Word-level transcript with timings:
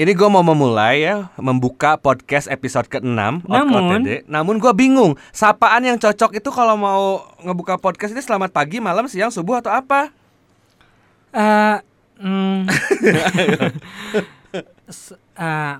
Ini 0.00 0.16
gue 0.16 0.28
mau 0.32 0.40
memulai 0.40 1.04
ya 1.04 1.28
membuka 1.36 2.00
podcast 2.00 2.48
episode 2.48 2.88
ke-6 2.88 3.44
Namun- 3.44 4.00
OTD. 4.00 4.24
Namun 4.24 4.56
gue 4.56 4.72
bingung, 4.72 5.12
sapaan 5.28 5.84
yang 5.84 6.00
cocok 6.00 6.40
itu 6.40 6.48
kalau 6.48 6.72
mau 6.80 7.20
ngebuka 7.44 7.76
podcast 7.76 8.16
ini 8.16 8.24
selamat 8.24 8.48
pagi, 8.48 8.80
malam, 8.80 9.04
siang, 9.12 9.28
subuh 9.28 9.60
atau 9.60 9.68
apa? 9.68 10.08
Eh, 11.36 11.76
mm, 12.24 12.64
eh, 15.36 15.74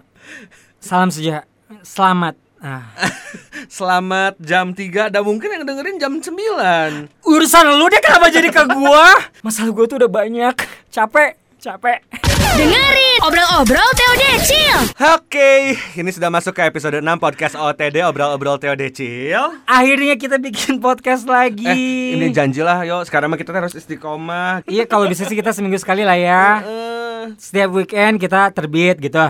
salam 0.84 1.08
sejahtera. 1.08 1.48
Selamat. 1.80 2.36
Ah. 2.60 2.92
Selamat 3.72 4.36
jam 4.36 4.76
3 4.76 5.08
dan 5.08 5.24
mungkin 5.24 5.48
yang 5.48 5.64
dengerin 5.64 5.96
jam 5.96 6.12
9 6.20 7.08
Urusan 7.24 7.64
lu 7.72 7.88
deh 7.88 8.04
kenapa 8.04 8.28
jadi 8.28 8.52
ke 8.52 8.68
gua? 8.68 9.16
Masalah 9.40 9.72
gua 9.72 9.88
tuh 9.88 9.96
udah 9.96 10.12
banyak. 10.12 10.60
Capek, 10.92 11.40
capek. 11.56 12.04
Dengerin 12.50 13.18
obrol-obrol 13.20 13.90
Teo 13.92 14.12
Decil. 14.16 14.78
Oke, 15.14 15.50
ini 15.94 16.10
sudah 16.10 16.26
masuk 16.28 16.50
ke 16.52 16.62
episode 16.62 16.98
6 16.98 17.06
podcast 17.16 17.54
OTD 17.54 18.02
Obrol-Obrol 18.02 18.56
Teo 18.56 18.74
Decil 18.74 19.38
Akhirnya 19.64 20.14
kita 20.14 20.36
bikin 20.36 20.78
podcast 20.78 21.24
lagi. 21.24 21.66
Eh, 21.66 22.16
ini 22.16 22.30
janjilah 22.30 22.82
yo, 22.82 23.02
sekarang 23.02 23.28
mah 23.28 23.36
kita 23.36 23.52
harus 23.52 23.72
istiqomah 23.72 24.64
Iya 24.64 24.82
kalau 24.84 25.06
bisa 25.06 25.22
sih 25.24 25.34
kita 25.34 25.50
seminggu 25.50 25.76
sekali 25.76 26.02
lah 26.02 26.16
ya. 26.16 26.46
Eh, 26.60 27.22
Setiap 27.36 27.70
weekend 27.70 28.18
kita 28.18 28.50
terbit 28.50 28.98
gitu. 28.98 29.22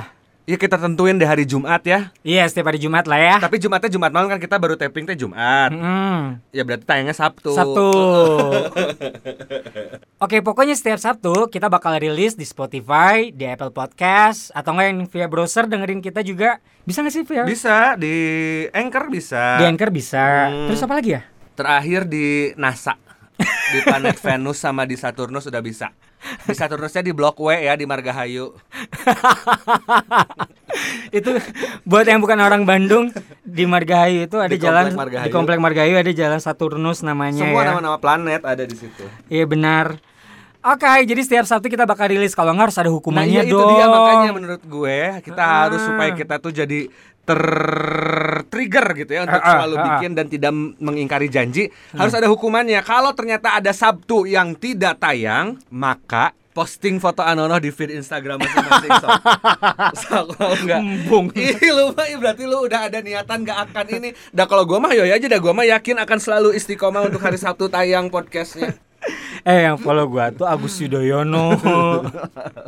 Ya 0.50 0.59
kita 0.59 0.82
tentuin 0.82 1.14
di 1.14 1.22
hari 1.22 1.46
Jumat 1.46 1.78
ya 1.86 2.10
Iya 2.27 2.42
setiap 2.50 2.74
hari 2.74 2.82
Jumat 2.82 3.06
lah 3.06 3.22
ya. 3.22 3.36
Tapi 3.38 3.62
Jumatnya 3.62 3.86
Jumat 3.86 4.10
malam 4.10 4.27
kan 4.27 4.42
kita 4.42 4.59
baru 4.59 4.74
taping 4.74 5.06
teh 5.06 5.14
Jumat 5.14 5.70
Hmm. 5.70 6.42
Ya 6.50 6.66
berarti 6.66 6.82
tayangnya 6.82 7.14
Sabtu 7.14 7.54
Sabtu. 7.54 7.86
Oke, 10.26 10.42
pokoknya 10.42 10.74
setiap 10.74 10.98
Sabtu 10.98 11.46
kita 11.54 11.70
bakal 11.70 12.02
rilis 12.02 12.34
di 12.34 12.42
Spotify, 12.42 13.30
di 13.30 13.46
Apple 13.46 13.70
Podcast, 13.70 14.50
atau 14.50 14.74
enggak 14.74 14.86
yang 14.90 14.98
via 15.06 15.26
browser 15.30 15.70
dengerin 15.70 16.02
kita 16.02 16.26
juga. 16.26 16.59
Bisa 16.82 17.06
nggak 17.06 17.14
sih 17.14 17.23
via? 17.23 17.46
Bisa 17.46 17.95
di 17.95 18.14
Anchor 18.74 19.06
bisa 19.06 19.62
Di 19.62 19.71
Anchor 19.71 19.95
bisa. 19.95 20.51
Hmm. 20.51 20.66
Terus 20.66 20.82
apa 20.82 20.95
lagi 20.98 21.10
ya? 21.15 21.23
Terakhir 21.54 22.10
di 22.10 22.51
NASA 22.59 22.98
Di 23.38 23.78
planet 23.87 24.18
Venus 24.18 24.59
sama 24.59 24.82
di 24.82 24.98
Saturnus 24.98 25.46
sudah 25.46 25.62
bisa 25.62 25.95
Di 26.21 26.52
Saturnusnya 26.52 27.01
di 27.01 27.10
Blok 27.10 27.38
W 27.38 27.49
ya 27.54 27.74
di 27.74 27.85
Margahayu 27.85 28.51
itu 31.10 31.29
buat 31.82 32.04
yang 32.04 32.18
bukan 32.18 32.38
orang 32.38 32.62
Bandung 32.62 33.10
di 33.43 33.65
Margahayu 33.65 34.24
itu 34.24 34.37
ada 34.37 34.49
Di 34.49 34.57
jalan 34.57 34.87
Komplek 34.87 34.96
Margahayu. 34.96 35.23
di 35.23 35.30
komplek 35.32 35.59
Margahayu 35.59 35.95
ada 35.96 36.10
jalan 36.12 36.38
Saturnus 36.38 36.99
namanya 37.01 37.43
Semua 37.43 37.60
ya. 37.60 37.65
nama-nama 37.71 37.96
planet 37.96 38.40
ada 38.43 38.62
di 38.62 38.74
situ 38.74 39.02
Iya 39.27 39.45
benar. 39.45 39.99
Oke, 40.60 40.85
jadi 41.02 41.16
setiap 41.18 41.43
Sabtu 41.49 41.66
kita 41.66 41.82
bakal 41.82 42.07
rilis 42.07 42.30
kalau 42.30 42.52
nggak 42.52 42.68
harus 42.68 42.77
ada 42.77 42.84
Nah 42.84 42.93
hukumannya 42.93 43.40
iya 43.40 43.49
itu 43.49 43.51
dong. 43.51 43.73
dia 43.73 43.84
makanya 43.88 44.29
menurut 44.30 44.60
gue 44.62 44.99
Kita 45.24 45.40
Ah. 45.40 45.57
harus 45.65 45.80
supaya 45.80 46.10
kita 46.12 46.34
tuh 46.37 46.52
jadi 46.52 46.79
ter-trigger 47.30 48.86
gitu 48.98 49.10
ya 49.14 49.20
Untuk 49.24 49.40
Ah, 49.40 49.46
ah, 49.46 49.52
selalu 49.62 49.76
ah, 49.78 49.84
bikin 49.86 50.10
dan 50.18 50.26
tidak 50.26 50.52
mengingkari 50.82 51.28
janji. 51.30 51.70
Harus 51.95 52.14
ada 52.14 52.26
hukumannya. 52.26 52.82
Kalau 52.82 53.14
ternyata 53.14 53.56
ada 53.56 53.70
Sabtu 53.70 54.26
yang 54.26 54.59
tidak 54.59 54.98
tayang 54.98 55.62
Maka 55.70 56.34
posting 56.50 56.98
foto 56.98 57.22
Anono 57.22 57.56
di 57.62 57.70
feed 57.70 57.95
Instagram 57.95 58.42
masing-masing 58.42 58.90
so. 58.98 59.09
so 60.02 60.18
kalau 60.34 60.59
enggak. 60.59 60.82
Ih 61.38 61.70
lu 61.70 61.95
mah 61.95 62.06
berarti 62.18 62.45
lu 62.45 62.59
udah 62.66 62.90
ada 62.90 62.98
niatan 62.98 63.46
gak 63.46 63.70
akan 63.70 63.87
ini. 63.96 64.09
Dah 64.34 64.50
kalau 64.50 64.66
gua 64.66 64.82
mah 64.82 64.92
yoy 64.92 65.15
aja 65.15 65.26
dah. 65.31 65.38
Gua 65.38 65.54
mah 65.54 65.65
yakin 65.65 66.03
akan 66.03 66.19
selalu 66.19 66.59
istiqomah 66.59 67.06
untuk 67.06 67.22
hari 67.22 67.38
Sabtu 67.38 67.70
tayang 67.70 68.10
podcastnya. 68.10 68.75
Eh 69.41 69.65
yang 69.65 69.81
follow 69.81 70.04
gua 70.04 70.28
tuh 70.28 70.44
Agus 70.44 70.76
Yudhoyono. 70.76 71.56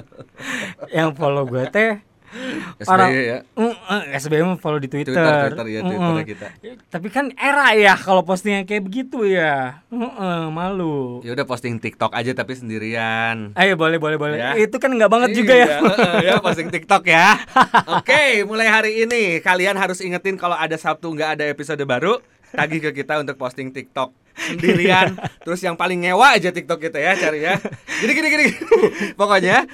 yang 0.97 1.13
follow 1.13 1.45
gua 1.45 1.69
teh 1.69 2.01
SBY 2.81 3.21
ya 3.23 3.39
Mm, 3.53 3.75
eh, 3.77 4.03
SBY 4.17 4.41
mah 4.43 4.57
follow 4.57 4.81
di 4.81 4.89
Twitter. 4.89 5.13
Twitter, 5.13 5.53
Twitter, 5.53 5.67
ya, 5.69 5.81
Mm, 5.85 5.89
Twitternya 5.93 6.25
mm. 6.25 6.31
kita. 6.33 6.47
Tapi 6.89 7.09
kan 7.13 7.29
era 7.37 7.77
ya 7.77 7.95
kalau 7.95 8.25
postingnya 8.25 8.65
kayak 8.65 8.83
begitu 8.83 9.29
ya. 9.29 9.85
Mm, 9.93 10.09
mm, 10.09 10.43
malu. 10.51 11.21
Ya 11.21 11.37
udah 11.37 11.45
posting 11.45 11.77
TikTok 11.77 12.17
aja 12.17 12.33
tapi 12.33 12.57
sendirian 12.57 13.53
Ayo 13.53 13.77
boleh 13.77 14.01
boleh 14.01 14.17
boleh. 14.17 14.37
Ya. 14.41 14.57
Itu 14.57 14.81
kan 14.81 14.93
nggak 14.93 15.11
banget 15.13 15.31
juga 15.37 15.53
Iya, 15.53 15.67
ya. 15.69 15.79
heeh, 15.85 16.15
ya 16.25 16.35
posting 16.41 16.69
TikTok 16.73 17.05
ya. 17.05 17.37
Oke, 18.01 18.43
mulai 18.49 18.69
hari 18.69 19.05
ini 19.05 19.39
kalian 19.45 19.77
harus 19.77 20.01
ingetin 20.01 20.41
kalau 20.41 20.57
ada 20.57 20.75
Sabtu 20.81 21.13
nggak 21.13 21.37
ada 21.39 21.45
episode 21.53 21.83
baru, 21.85 22.19
tagih 22.51 22.81
ke 22.81 23.05
kita 23.05 23.21
untuk 23.21 23.37
posting 23.37 23.69
TikTok 23.71 24.13
sendirian. 24.33 25.13
Terus 25.45 25.61
yang 25.61 25.77
paling 25.77 26.09
ngewa 26.09 26.37
aja 26.37 26.49
TikTok 26.49 26.81
kita 26.81 26.97
ya 26.97 27.13
cari 27.15 27.45
ya. 27.45 27.61
Gini 28.01 28.13
gini 28.17 28.29
gini. 28.33 28.47
Pokoknya 29.21 29.69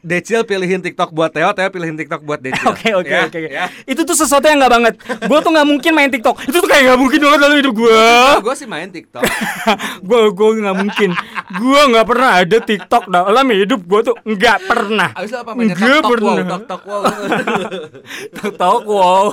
Decil 0.00 0.42
pilihin 0.42 0.80
TikTok 0.80 1.10
buat 1.10 1.28
Teo, 1.28 1.52
Teo 1.52 1.68
pilihin 1.68 1.92
Tiktok 1.94 2.20
buat 2.20 2.40
Decil. 2.40 2.64
Oke 2.72 2.88
oke 2.92 3.06
Ya, 3.06 3.26
oke. 3.26 3.40
ya. 3.42 3.64
Itu 3.84 4.02
tuh 4.02 4.14
sesuatu 4.14 4.42
yang 4.42 4.56
nggak 4.58 4.72
banget. 4.72 4.94
Gue 5.28 5.38
tuh 5.38 5.50
nggak 5.50 5.68
mungkin 5.68 5.92
main 5.92 6.08
TikTok. 6.08 6.40
Itu 6.42 6.58
tuh 6.58 6.68
kayak 6.68 6.82
nggak 6.88 6.98
mungkin 6.98 7.18
banget 7.20 7.40
dalam 7.40 7.56
hidup 7.60 7.74
gue. 7.74 8.04
gue 8.40 8.54
sih 8.54 8.64
main 8.64 8.88
TikTok. 8.88 9.22
gue 10.08 10.20
gue 10.30 10.48
nggak 10.60 10.76
mungkin. 10.76 11.10
Gue 11.52 11.80
nggak 11.92 12.06
pernah 12.08 12.30
ada 12.40 12.56
TikTok 12.58 13.02
dalam 13.06 13.46
hidup 13.50 13.80
gue 13.82 14.00
tuh 14.02 14.16
nggak 14.24 14.58
pernah. 14.64 15.08
Abis 15.12 15.36
apa 15.36 15.52
mainnya 15.52 15.76
Nggak 15.76 16.00
tok 16.00 16.00
tok 16.00 16.08
wow, 16.08 16.10
pernah. 16.16 16.44
tok 16.48 16.62
tok 16.64 16.82
wow. 16.84 17.02
TikTok 18.40 18.82
wow. 18.86 19.24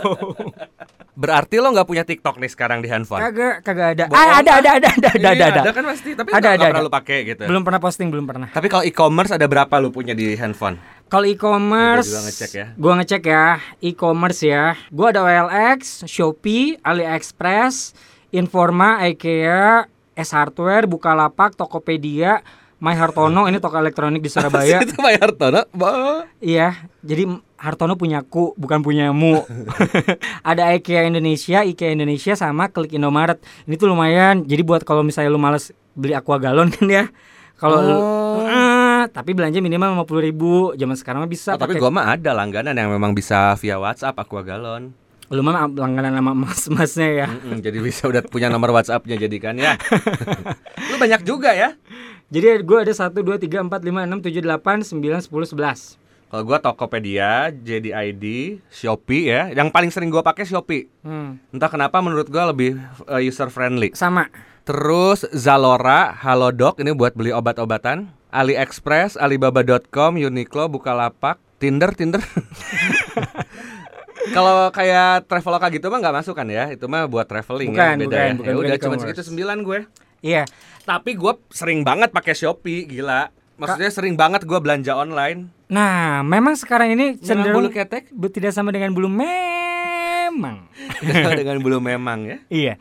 Berarti 1.17 1.57
lo 1.57 1.73
nggak 1.73 1.83
punya 1.83 2.05
TikTok 2.05 2.38
nih 2.38 2.45
sekarang 2.45 2.79
di 2.79 2.88
handphone? 2.88 3.17
Kagak 3.19 3.66
kagak 3.66 3.88
ada. 3.91 4.05
Ah, 4.07 4.38
ada 4.38 4.61
ada 4.61 4.69
ada 4.78 4.88
ada 4.88 5.09
ada 5.09 5.17
Iya, 5.17 5.50
ada. 5.50 5.61
ada 5.66 5.72
kan 5.73 5.83
pasti, 5.83 6.13
tapi 6.13 6.29
Ada, 6.29 6.38
ada, 6.53 6.61
pernah 6.61 6.78
ada. 6.78 6.85
lu 6.85 6.91
pakai 6.94 7.17
gitu. 7.25 7.41
Belum 7.44 7.66
pernah 7.66 7.81
posting 7.81 8.07
belum 8.07 8.25
pernah. 8.25 8.47
Tapi 8.47 8.67
kalau 8.69 8.85
e-commerce 8.85 9.33
ada 9.33 9.45
berapa 9.45 9.73
lu 9.77 9.89
punya 9.89 10.13
di 10.13 10.38
handphone? 10.38 10.77
Kalau 11.07 11.25
e-commerce, 11.25 12.06
Gua 12.06 12.13
juga 12.13 12.23
ngecek 12.23 12.51
ya. 12.53 12.66
Gua 12.77 12.94
ngecek 12.95 13.23
ya, 13.25 13.45
e-commerce 13.81 14.41
ya. 14.44 14.63
Gua 14.88 15.07
ada 15.09 15.25
OLX, 15.25 16.06
Shopee, 16.06 16.77
AliExpress, 16.79 17.97
Informa, 18.29 19.01
IKEA, 19.01 19.89
S 20.13 20.29
Hardware, 20.31 20.85
Bukalapak, 20.85 21.57
Tokopedia, 21.57 22.45
My 22.77 22.94
Hartono 22.94 23.50
ini 23.50 23.57
toko 23.57 23.73
elektronik 23.73 24.22
di 24.22 24.29
Surabaya. 24.33 24.85
itu 24.85 24.94
Pak 24.94 25.13
Hartono. 25.17 25.66
Iya, 26.38 26.77
jadi 27.01 27.25
Hartono 27.57 27.97
punya 27.97 28.22
ku, 28.22 28.53
bukan 28.53 28.85
punya 28.85 29.09
mu. 29.09 29.41
ada 30.50 30.78
IKEA 30.78 31.09
Indonesia, 31.09 31.66
IKEA 31.66 31.97
Indonesia 31.97 32.38
sama 32.38 32.69
Klik 32.69 32.94
Indomaret. 32.94 33.41
Ini 33.66 33.75
tuh 33.81 33.90
lumayan. 33.90 34.45
Jadi 34.45 34.62
buat 34.62 34.85
kalau 34.85 35.01
misalnya 35.01 35.34
lu 35.34 35.41
males 35.41 35.73
beli 35.97 36.13
aqua 36.13 36.38
galon 36.38 36.69
kan 36.75 36.85
ya. 36.85 37.06
Kalau 37.57 37.81
Oh. 37.81 38.45
Ah, 38.45 39.09
tapi 39.09 39.34
belanja 39.34 39.57
minimal 39.57 40.06
50.000 40.06 40.29
ribu 40.29 40.51
Zaman 40.78 40.94
sekarang 40.94 41.25
mah 41.25 41.31
bisa 41.31 41.57
Oh, 41.57 41.59
tapi 41.59 41.81
gua 41.81 41.90
mah 41.90 42.13
ada 42.13 42.38
langganan 42.38 42.78
yang 42.78 42.94
memang 42.94 43.18
bisa 43.18 43.57
via 43.57 43.81
WhatsApp 43.81 44.13
Aqua 44.13 44.45
Galon. 44.45 44.94
Lu 45.34 45.41
mah 45.41 45.66
langganan 45.66 46.13
sama 46.13 46.31
mas-masnya 46.38 47.09
ya. 47.25 47.28
Mm-mm, 47.28 47.59
jadi 47.66 47.81
bisa 47.81 48.06
udah 48.06 48.22
punya 48.22 48.53
nomor 48.53 48.72
WhatsAppnya 48.78 49.18
jadi 49.18 49.38
kan 49.41 49.57
ya. 49.57 49.74
lu 50.94 50.95
banyak 51.01 51.25
juga 51.25 51.57
ya. 51.57 51.74
Jadi 52.29 52.62
gue 52.62 52.78
ada 52.78 52.94
1, 52.94 53.09
2, 53.09 53.25
3, 53.25 53.66
4, 53.66 53.74
5, 53.74 54.06
6, 54.06 54.22
7, 54.22 54.45
8, 54.45 54.85
9, 54.85 55.25
10, 55.25 55.97
11 55.97 56.06
Kalau 56.27 56.43
gua 56.43 56.59
Tokopedia, 56.59 57.49
JDID, 57.55 58.59
Shopee 58.67 59.31
ya. 59.31 59.47
Yang 59.55 59.69
paling 59.71 59.91
sering 59.91 60.09
gua 60.11 60.21
pakai 60.21 60.43
Shopee. 60.43 60.91
hmm. 61.03 61.55
Entah 61.55 61.71
kenapa 61.71 62.03
menurut 62.03 62.27
gua 62.27 62.51
lebih 62.51 62.75
user 63.23 63.47
friendly. 63.47 63.95
Sama 63.95 64.27
Terus 64.67 65.23
Zalora, 65.31 66.11
Halodoc 66.11 66.83
ini 66.83 66.91
buat 66.91 67.15
beli 67.15 67.31
obat-obatan. 67.31 68.11
AliExpress, 68.35 69.15
Alibaba.com, 69.15 70.19
Uniqlo, 70.19 70.67
Bukalapak, 70.67 71.39
Tinder, 71.55 71.95
Tinder. 71.95 72.19
Kalau 74.35 74.67
kayak 74.75 75.23
Traveloka 75.31 75.71
gitu 75.71 75.88
mah 75.88 76.03
nggak 76.03 76.15
masuk 76.19 76.35
kan 76.35 76.51
ya? 76.51 76.67
Itu 76.67 76.91
mah 76.91 77.07
buat 77.07 77.23
traveling 77.31 77.71
ya, 77.71 77.95
Bukan, 77.95 77.95
beda 77.95 78.03
bukan, 78.11 78.19
ya. 78.19 78.33
bukan, 78.35 78.44
ya 78.44 78.53
bukan 78.59 78.67
udah 78.67 78.77
cuma 78.83 78.95
segitu 78.99 79.23
sembilan 79.23 79.57
gue. 79.63 79.79
Iya 80.19 80.44
Tapi 80.83 81.15
gue 81.15 81.33
sering 81.47 81.88
banget 81.88 82.11
pakai 82.11 82.35
Shopee, 82.35 82.91
gila. 82.91 83.31
Maksudnya 83.57 83.90
sering 83.90 84.13
banget 84.13 84.45
gue 84.45 84.59
belanja 84.62 84.94
online. 84.94 85.50
Nah 85.68 86.22
memang 86.22 86.53
sekarang 86.53 86.94
ini 86.94 87.18
cenderung 87.18 87.66
bulu 87.66 87.69
ketek? 87.69 88.13
Tidak 88.13 88.54
sama 88.54 88.69
dengan 88.69 88.94
bulu 88.94 89.09
memang 89.09 90.69
dengan 91.39 91.57
belum 91.57 91.81
memang 91.81 92.19
ya. 92.24 92.38
Iya 92.48 92.74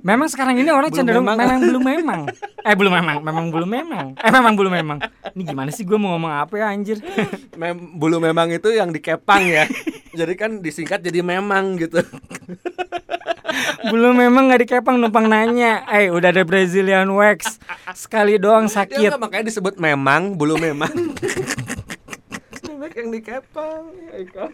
Memang 0.00 0.28
sekarang 0.28 0.56
ini 0.56 0.70
orang 0.70 0.88
Belum 0.88 0.98
cenderung 1.02 1.24
memang. 1.26 1.36
memang. 1.36 1.60
belum 1.60 1.82
memang 1.82 2.20
Eh 2.60 2.74
belum 2.76 2.92
memang 2.92 3.16
Memang 3.20 3.46
belum 3.50 3.70
memang 3.70 4.06
Eh 4.16 4.30
memang 4.30 4.54
belum 4.54 4.72
memang 4.72 4.98
Ini 5.32 5.42
gimana 5.42 5.70
sih 5.72 5.82
gue 5.82 5.96
mau 5.96 6.14
ngomong 6.14 6.30
apa 6.30 6.54
ya 6.56 6.70
anjir 6.70 7.00
Mem 7.56 7.96
bulu 7.96 8.20
memang 8.20 8.48
itu 8.48 8.70
yang 8.70 8.92
dikepang 8.92 9.42
ya. 9.44 9.64
jadi 10.18 10.32
kan 10.34 10.60
disingkat 10.60 11.00
jadi 11.00 11.20
memang 11.20 11.76
gitu. 11.76 12.00
Belum 13.92 14.14
memang 14.16 14.50
gak 14.50 14.60
dikepang 14.66 14.96
numpang 15.00 15.26
nanya 15.26 15.84
Eh 15.90 16.10
udah 16.10 16.30
ada 16.32 16.42
Brazilian 16.46 17.10
wax 17.14 17.58
Sekali 17.94 18.36
doang 18.40 18.66
Ya 18.70 18.82
sakit 18.82 19.10
enggak, 19.10 19.20
makanya 19.20 19.44
disebut 19.50 19.74
memang, 19.80 20.38
bulu 20.38 20.56
memang. 20.56 20.90
Bebek 22.64 22.94
yang 22.96 23.08
dikepang, 23.12 23.84
ya 24.08 24.14
Iko. 24.24 24.44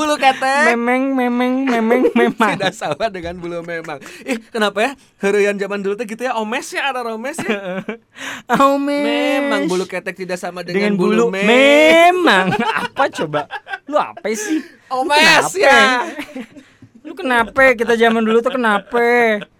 Bulu 0.00 0.14
ketek 0.16 0.72
memeng 0.72 1.12
memeng 1.12 1.52
memeng 1.68 2.00
memang 2.18 2.56
tidak 2.56 2.72
sama 2.72 3.06
dengan 3.06 3.36
bulu 3.36 3.60
memang. 3.60 4.00
Ih, 4.22 4.40
kenapa 4.48 4.78
ya? 4.80 4.90
Herian 5.18 5.54
zaman 5.54 5.78
dulu 5.78 5.94
tuh 5.94 6.04
gitu 6.04 6.22
ya, 6.22 6.32
omes 6.34 6.64
ya, 6.66 6.88
ada 6.88 7.04
omes 7.04 7.36
ya. 7.36 7.84
oh 8.56 8.74
mes. 8.74 9.04
Memang 9.04 9.68
bulu 9.68 9.84
ketek 9.84 10.16
tidak 10.16 10.36
sama 10.36 10.60
dengan 10.60 10.90
dengan, 10.90 10.92
bulu, 10.96 11.28
me- 11.28 11.44
memang 11.44 12.56
apa 12.56 13.12
coba 13.12 13.44
lu 13.84 13.94
apa 13.94 14.24
sih 14.30 14.64
Omes 14.88 15.50
ya. 15.52 16.06
lu 17.00 17.12
kenapa 17.12 17.72
kita 17.72 17.94
zaman 17.94 18.20
dulu 18.20 18.38
tuh 18.38 18.52
kenapa 18.52 19.02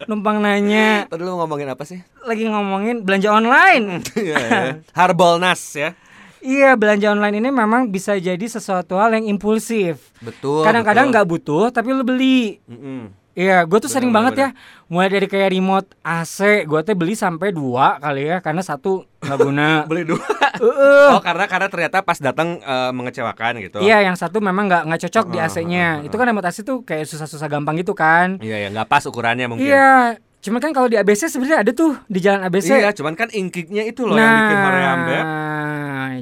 numpang 0.05 0.39
nanya 0.39 1.07
Tadi 1.07 1.21
lu 1.21 1.35
ngomongin 1.35 1.67
apa 1.67 1.83
sih? 1.83 1.99
lagi 2.21 2.45
ngomongin 2.45 3.01
belanja 3.01 3.29
online 3.29 4.05
Iya. 4.15 4.79
Harbolnas 4.93 5.63
ya. 5.73 5.97
Iya 6.41 6.75
belanja 6.75 7.09
online 7.09 7.39
ini 7.39 7.49
memang 7.49 7.89
bisa 7.89 8.15
jadi 8.15 8.43
sesuatu 8.43 8.97
hal 8.97 9.13
yang 9.13 9.29
impulsif 9.29 10.13
Betul. 10.19 10.65
kadang-kadang 10.65 11.09
nggak 11.09 11.25
butuh 11.25 11.69
tapi 11.69 11.93
lu 11.93 12.03
beli 12.03 12.61
Mm-mm. 12.67 13.17
Iya, 13.31 13.63
gue 13.63 13.79
tuh 13.79 13.87
Bener, 13.87 13.95
sering 13.95 14.11
bener, 14.11 14.19
banget 14.21 14.35
ya, 14.37 14.49
mulai 14.91 15.07
dari 15.07 15.31
kayak 15.31 15.55
remote 15.55 15.89
AC, 16.03 16.67
gue 16.67 16.81
tuh 16.83 16.99
beli 16.99 17.15
sampai 17.15 17.55
dua 17.55 17.95
kali 17.97 18.27
ya, 18.27 18.43
karena 18.43 18.59
satu 18.59 19.07
nggak 19.23 19.39
guna. 19.39 19.69
Beli 19.91 20.03
dua. 20.03 20.19
Heeh. 20.59 21.15
Oh, 21.15 21.23
karena 21.23 21.47
karena 21.47 21.71
ternyata 21.71 22.03
pas 22.03 22.19
datang 22.19 22.59
eh, 22.59 22.91
mengecewakan 22.91 23.63
gitu. 23.63 23.79
Iya, 23.81 24.03
yang 24.03 24.19
satu 24.19 24.43
memang 24.43 24.67
nggak 24.67 24.83
nggak 24.83 25.01
cocok 25.07 25.25
di 25.31 25.39
Heeh, 25.39 25.47
AC-nya. 25.47 25.89
heeh, 26.03 26.07
Itu 26.11 26.19
kan 26.19 26.27
remote 26.27 26.51
AC 26.51 26.67
tuh 26.67 26.83
kayak 26.83 27.07
susah-susah 27.07 27.47
gampang 27.47 27.79
gitu 27.79 27.95
kan. 27.95 28.35
Iya, 28.43 28.67
ya 28.67 28.69
nggak 28.75 28.91
pas 28.91 29.07
ukurannya 29.07 29.47
mungkin. 29.47 29.73
Iya, 29.73 30.19
cuma 30.43 30.59
kan 30.59 30.75
kalau 30.75 30.91
di 30.91 30.99
ABC 30.99 31.31
sebenarnya 31.31 31.63
ada 31.63 31.71
tuh 31.71 31.95
di 32.11 32.19
jalan 32.19 32.43
ABC. 32.45 32.67
Iya, 32.67 32.91
cuman 32.93 33.15
kan 33.15 33.31
inkiknya 33.31 33.87
itu 33.87 34.11
loh 34.11 34.19
yang 34.19 34.37
bikin 34.43 34.59
hoream, 34.59 34.99
Beb. 35.07 35.25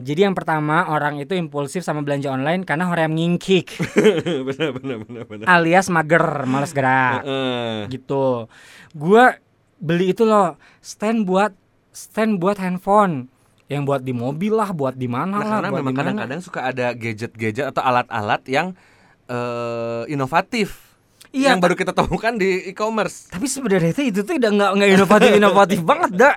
Jadi 0.08 0.24
yang 0.24 0.32
pertama 0.32 0.88
orang 0.88 1.20
itu 1.20 1.36
impulsif 1.36 1.84
sama 1.84 2.00
belanja 2.00 2.32
online 2.32 2.64
karena 2.64 2.88
hoream 2.88 3.12
ngingkik, 3.12 3.76
bener 4.48 4.72
bener 4.80 4.96
bener 5.04 5.24
bener. 5.28 5.44
alias 5.44 5.92
mager, 5.92 6.48
males 6.48 6.72
gerak. 6.72 7.28
Gitu. 7.92 8.48
Gua 8.96 9.36
beli 9.76 10.16
itu 10.16 10.24
loh 10.24 10.56
stand 10.80 11.28
buat 11.28 11.52
stand 11.92 12.40
buat 12.40 12.56
handphone 12.56 13.28
yang 13.68 13.84
buat 13.84 14.00
di 14.00 14.16
mobil 14.16 14.56
lah, 14.56 14.72
buat 14.72 14.96
di 14.96 15.04
mana 15.04 15.38
Nah, 15.38 15.44
lah, 15.44 15.48
karena 15.60 15.70
memang 15.76 15.94
kadang-kadang 15.94 16.40
suka 16.40 16.72
ada 16.72 16.96
gadget-gadget 16.96 17.68
atau 17.68 17.84
alat-alat 17.84 18.40
yang 18.48 18.72
eh, 19.28 20.08
inovatif. 20.08 20.88
Iya, 21.28 21.52
yang 21.52 21.60
baru 21.60 21.76
kita 21.76 21.92
temukan 21.92 22.32
di 22.40 22.72
e-commerce. 22.72 23.28
Tapi 23.28 23.44
sebenarnya 23.44 23.92
itu 23.92 24.08
itu 24.08 24.20
tuh 24.24 24.40
udah 24.40 24.48
nggak 24.48 24.70
nggak 24.72 24.90
inovatif 24.96 25.30
inovatif 25.36 25.80
banget 25.84 26.10
dah. 26.16 26.34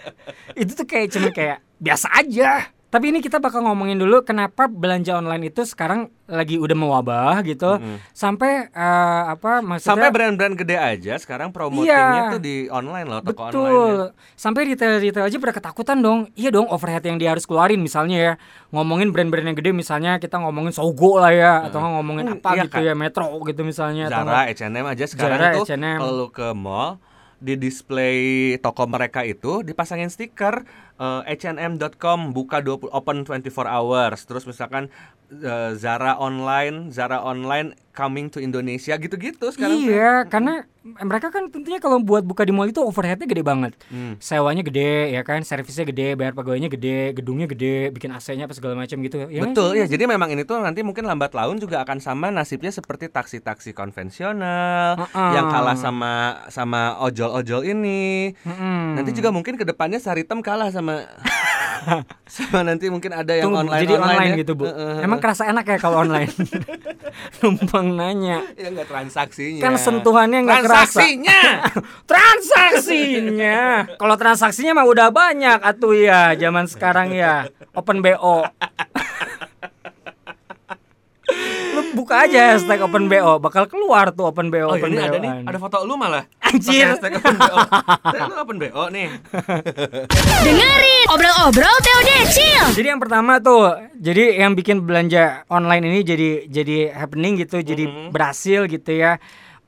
itu 0.62 0.70
tuh 0.78 0.86
kayak 0.86 1.06
cuma 1.10 1.28
kayak 1.34 1.58
biasa 1.82 2.06
aja. 2.14 2.70
Tapi 2.90 3.04
ini 3.08 3.18
kita 3.18 3.38
bakal 3.38 3.62
ngomongin 3.62 3.94
dulu 3.96 4.20
kenapa 4.20 4.66
belanja 4.66 5.14
online 5.14 5.46
itu 5.46 5.62
sekarang 5.62 6.10
lagi 6.26 6.58
udah 6.58 6.74
mewabah 6.74 7.38
gitu. 7.40 7.78
Mm-mm. 7.78 8.02
Sampai 8.10 8.66
eh, 8.66 9.22
apa 9.28 9.58
maksudnya 9.60 9.94
Sampai 9.94 10.08
brand-brand 10.10 10.54
gede 10.56 10.74
aja 10.74 11.14
sekarang 11.16 11.50
promotingnya 11.50 11.94
Iya. 12.20 12.30
tuh 12.30 12.40
di 12.40 12.56
online 12.66 13.06
loh, 13.06 13.20
toko 13.20 13.40
online. 13.40 13.54
ya. 13.54 13.62
Betul. 13.62 13.94
Sampai 14.34 14.60
retail-retail 14.66 15.24
aja 15.24 15.36
pada 15.38 15.54
ketakutan 15.54 15.98
dong. 15.98 16.20
Iya 16.34 16.50
dong 16.50 16.66
overhead 16.66 17.02
yang 17.04 17.16
dia 17.16 17.30
harus 17.30 17.46
keluarin 17.46 17.78
misalnya 17.78 18.18
ya. 18.18 18.32
Ngomongin 18.70 19.10
brand-brand 19.10 19.46
yang 19.46 19.56
gede 19.56 19.70
misalnya 19.70 20.18
kita 20.18 20.36
ngomongin 20.36 20.70
Sogo 20.70 21.16
lah 21.16 21.30
ya 21.30 21.62
atau 21.64 21.78
nggak 21.78 21.94
ngomongin 21.94 22.26
Hmm, 22.26 22.36
apa 22.36 22.48
iya 22.52 22.62
gitu 22.64 22.74
kan. 22.74 22.82
ya 22.84 22.94
Metro 22.94 23.26
gitu 23.40 23.62
misalnya 23.62 24.02
atau 24.06 24.22
Zara, 24.24 24.40
H&M 24.46 24.84
aja 24.84 25.04
sekarang 25.06 25.38
Zara, 25.38 25.54
tuh 25.54 25.64
kalau 25.70 26.26
ke 26.28 26.46
mall 26.52 26.98
di 27.40 27.56
display 27.56 28.54
toko 28.60 28.84
mereka 28.84 29.24
itu 29.24 29.64
dipasangin 29.64 30.12
stiker 30.12 30.68
H&M.com 31.00 32.36
buka 32.36 32.60
20 32.60 32.92
open 32.92 33.24
24 33.24 33.64
hours. 33.64 34.28
Terus 34.28 34.44
misalkan 34.44 34.92
eh, 35.30 35.72
Zara 35.78 36.18
online, 36.18 36.90
Zara 36.90 37.22
online 37.22 37.78
coming 37.90 38.30
to 38.30 38.38
Indonesia 38.38 38.94
gitu-gitu 38.96 39.50
sekarang. 39.50 39.82
tuh. 39.82 39.90
Iya, 39.92 40.24
karena 40.26 40.64
mereka 40.80 41.28
kan 41.28 41.52
tentunya 41.52 41.76
kalau 41.76 42.00
buat 42.00 42.24
buka 42.24 42.48
di 42.48 42.56
mall 42.56 42.72
itu 42.72 42.80
overheadnya 42.80 43.28
gede 43.28 43.44
banget. 43.44 43.76
Hmm. 43.92 44.16
Sewanya 44.16 44.64
gede 44.64 45.12
ya 45.12 45.20
kan, 45.20 45.44
servisnya 45.44 45.84
gede, 45.84 46.16
bayar 46.16 46.32
pegawainya 46.32 46.72
gede, 46.72 47.12
gedungnya 47.12 47.44
gede, 47.44 47.92
bikin 47.92 48.08
AC-nya 48.16 48.48
apa 48.48 48.56
segala 48.56 48.78
macam 48.78 48.96
gitu. 49.04 49.28
Ya? 49.28 49.44
Betul 49.44 49.76
ya, 49.76 49.84
jadi 49.84 50.08
memang 50.08 50.32
ini 50.32 50.48
tuh 50.48 50.56
nanti 50.64 50.80
mungkin 50.80 51.04
lambat 51.04 51.36
laun 51.36 51.60
juga 51.60 51.84
akan 51.84 52.00
sama 52.00 52.32
nasibnya 52.32 52.72
seperti 52.72 53.12
taksi-taksi 53.12 53.76
konvensional 53.76 54.96
Heeh. 54.96 55.30
yang 55.36 55.52
kalah 55.52 55.76
sama 55.76 56.12
sama 56.48 56.96
ojol-ojol 57.04 57.68
ini. 57.68 58.32
Mm-mm. 58.40 58.96
Nanti 58.96 59.12
juga 59.12 59.28
mungkin 59.28 59.60
ke 59.60 59.68
depannya 59.68 60.00
Saritem 60.00 60.40
kalah 60.40 60.72
sama 60.72 61.04
sama 62.34 62.60
nanti 62.62 62.86
mungkin 62.92 63.10
ada 63.12 63.32
yang 63.34 63.50
Tunggu, 63.50 63.66
online 63.66 63.82
jadi 63.82 63.94
online, 63.98 64.30
ya. 64.34 64.40
gitu 64.44 64.52
bu. 64.54 64.64
Heeh. 64.68 65.04
Emang 65.04 65.18
kerasa 65.18 65.42
enak 65.48 65.64
ya 65.66 65.76
kalau 65.80 66.02
online. 66.02 66.30
Numpang 67.42 67.96
nanya. 67.96 68.44
ya 68.54 68.68
enggak 68.70 68.88
transaksinya. 68.88 69.62
Kan 69.62 69.74
sentuhannya 69.76 70.38
nggak 70.46 70.62
kerasa. 70.64 71.00
Transaksinya. 71.00 71.40
Transaksinya. 72.10 73.58
Kalau 73.98 74.14
transaksinya 74.16 74.72
mah 74.76 74.86
udah 74.86 75.08
banyak 75.10 75.58
atuh 75.60 75.94
ya 75.96 76.34
zaman 76.38 76.64
sekarang 76.70 77.12
ya. 77.12 77.48
Open 77.74 78.04
BO. 78.04 78.46
Buka 81.90 82.24
aja 82.24 82.54
hashtag 82.54 82.80
Open 82.80 83.06
BO, 83.06 83.38
bakal 83.38 83.66
keluar 83.66 84.10
tuh 84.10 84.26
Open 84.26 84.48
BO 84.48 84.64
Oh, 84.64 84.74
Open 84.74 84.90
ini 84.90 84.96
BO. 84.96 85.06
ada 85.06 85.18
nih, 85.18 85.32
ada 85.44 85.58
foto 85.58 85.82
lu 85.82 85.94
malah. 85.94 86.24
Anjir. 86.40 86.86
Hashtag 86.88 87.16
open 87.16 87.34
BO. 87.36 87.56
Lu 88.24 88.34
open 88.36 88.56
BO 88.58 88.82
nih. 88.88 89.08
Dengerin 90.44 91.04
obrol-obrol 91.08 91.76
TOD 91.80 92.10
Chill. 92.28 92.66
Jadi 92.72 92.86
yang 92.88 92.98
pertama 92.98 93.38
tuh, 93.38 93.70
jadi 93.92 94.40
yang 94.40 94.52
bikin 94.52 94.82
belanja 94.82 95.42
online 95.46 95.84
ini 95.84 96.00
jadi 96.02 96.28
jadi 96.46 96.76
happening 96.92 97.38
gitu, 97.38 97.60
jadi 97.60 97.84
Mhm. 97.84 98.10
berhasil 98.10 98.66
gitu 98.66 98.90
ya. 98.92 99.18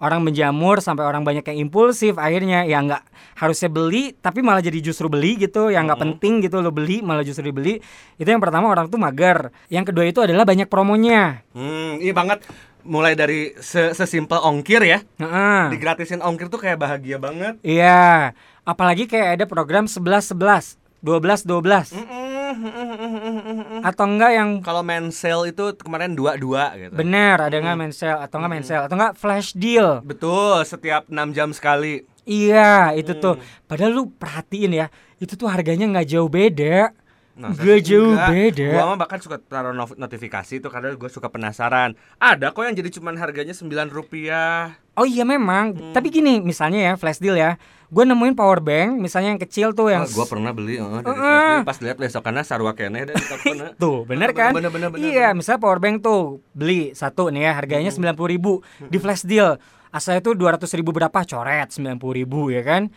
Orang 0.03 0.27
menjamur 0.27 0.83
sampai 0.83 1.07
orang 1.07 1.23
banyak 1.23 1.47
yang 1.47 1.63
impulsif 1.63 2.19
akhirnya 2.19 2.67
ya 2.67 2.83
nggak 2.83 3.07
harusnya 3.33 3.71
beli 3.71 4.11
tapi 4.13 4.43
malah 4.43 4.59
jadi 4.59 4.83
justru 4.83 5.07
beli 5.07 5.39
gitu 5.39 5.71
yang 5.71 5.87
nggak 5.87 6.01
penting 6.01 6.43
gitu 6.43 6.59
lo 6.59 6.69
beli 6.69 6.99
malah 7.01 7.23
justru 7.23 7.47
dibeli 7.47 7.79
itu 8.17 8.27
yang 8.27 8.43
pertama 8.43 8.67
orang 8.67 8.87
tuh 8.87 8.99
mager 8.99 9.39
yang 9.69 9.83
kedua 9.83 10.03
itu 10.03 10.19
adalah 10.19 10.43
banyak 10.43 10.67
promonya 10.67 11.47
Hmm, 11.55 11.97
iya 11.97 12.11
banget. 12.11 12.43
Mulai 12.83 13.15
dari 13.15 13.55
se- 13.57 13.95
sesimpel 13.95 14.43
ongkir 14.43 14.83
ya. 14.83 14.99
Heeh. 15.17 15.71
Digratisin 15.71 16.19
ongkir 16.19 16.51
tuh 16.51 16.59
kayak 16.59 16.77
bahagia 16.77 17.15
banget. 17.17 17.63
iya 17.63 18.35
apalagi 18.63 19.07
kayak 19.07 19.39
ada 19.39 19.45
program 19.47 19.87
11 19.87 20.35
11 20.35 20.83
12 20.99 21.47
12 21.47 21.95
atau 23.83 24.05
enggak 24.05 24.33
yang 24.33 24.51
Kalau 24.61 24.81
main 24.81 25.09
sale 25.09 25.51
itu 25.51 25.75
kemarin 25.77 26.13
dua-dua 26.13 26.73
gitu. 26.77 26.95
bener 26.95 27.37
ada 27.39 27.53
nggak 27.55 27.77
main 27.77 27.91
sale 27.91 28.19
atau 28.19 28.37
nggak 28.37 28.51
main 28.51 28.63
sale 28.63 28.85
atau 28.85 28.95
enggak 28.95 29.15
flash 29.15 29.53
deal 29.53 30.01
Betul, 30.03 30.63
setiap 30.63 31.07
6 31.07 31.17
jam 31.33 31.51
sekali. 31.51 32.05
Iya 32.23 32.95
itu 32.95 33.13
tuh 33.15 33.35
Padahal 33.67 33.91
lu 33.93 34.03
perhatiin 34.09 34.71
ya 34.73 34.87
Itu 35.17 35.35
tuh 35.35 35.51
harganya 35.51 35.91
nggak 35.91 36.07
jauh 36.09 36.31
beda 36.31 36.95
Nah, 37.33 37.49
Gak 37.51 37.83
jauh 37.83 38.13
enggak. 38.13 38.29
beda 38.29 38.69
Gua 38.71 38.85
mah 38.87 38.99
bahkan 39.01 39.19
suka 39.19 39.41
taruh 39.41 39.73
no- 39.73 39.89
notifikasi 39.91 40.53
itu 40.55 40.69
karena 40.69 40.93
gue 40.93 41.09
suka 41.09 41.27
penasaran. 41.27 41.97
Ada 42.17 42.53
kok 42.53 42.61
yang 42.61 42.77
jadi 42.77 42.93
cuman 42.93 43.17
harganya 43.17 43.57
9 43.57 43.65
rupiah. 43.89 44.77
Oh 44.93 45.09
iya 45.09 45.25
memang. 45.25 45.73
Hmm. 45.73 45.93
Tapi 45.97 46.13
gini 46.13 46.41
misalnya 46.45 46.93
ya 46.93 46.93
flash 47.01 47.21
deal 47.21 47.37
ya. 47.37 47.57
Gue 47.93 48.09
nemuin 48.09 48.33
power 48.33 48.65
bank 48.65 49.05
Misalnya 49.05 49.37
yang 49.37 49.43
kecil 49.45 49.77
tuh 49.77 49.93
yang 49.93 50.09
gue 50.09 50.25
pernah 50.25 50.49
beli 50.57 50.81
oh, 50.81 50.97
dari 51.05 51.13
flash 51.13 51.45
deal, 51.45 51.69
pas 51.69 51.79
lihat 51.85 51.97
besokannya 52.01 52.41
sarwa 52.41 52.73
keneh 52.73 53.05
dan. 53.13 53.17
Tuh 53.83 54.09
bener 54.09 54.33
kan? 54.33 54.57
Bener, 54.57 54.73
bener, 54.73 54.89
bener, 54.89 55.13
Iya 55.13 55.37
bener. 55.37 55.37
misalnya 55.37 55.61
power 55.61 55.77
bank 55.77 56.01
tuh 56.01 56.41
Beli 56.57 56.97
satu 56.97 57.29
nih 57.29 57.45
ya 57.45 57.53
Harganya 57.53 57.93
sembilan 57.93 58.17
puluh 58.17 58.31
ribu 58.33 58.53
Di 58.89 58.97
flash 58.97 59.29
deal 59.29 59.61
Asalnya 59.93 60.25
tuh 60.25 60.35
200 60.35 60.65
ribu 60.75 60.91
berapa 60.91 61.23
coret 61.23 61.69
90 61.69 62.01
ribu 62.01 62.49
ya 62.49 62.65
kan 62.65 62.89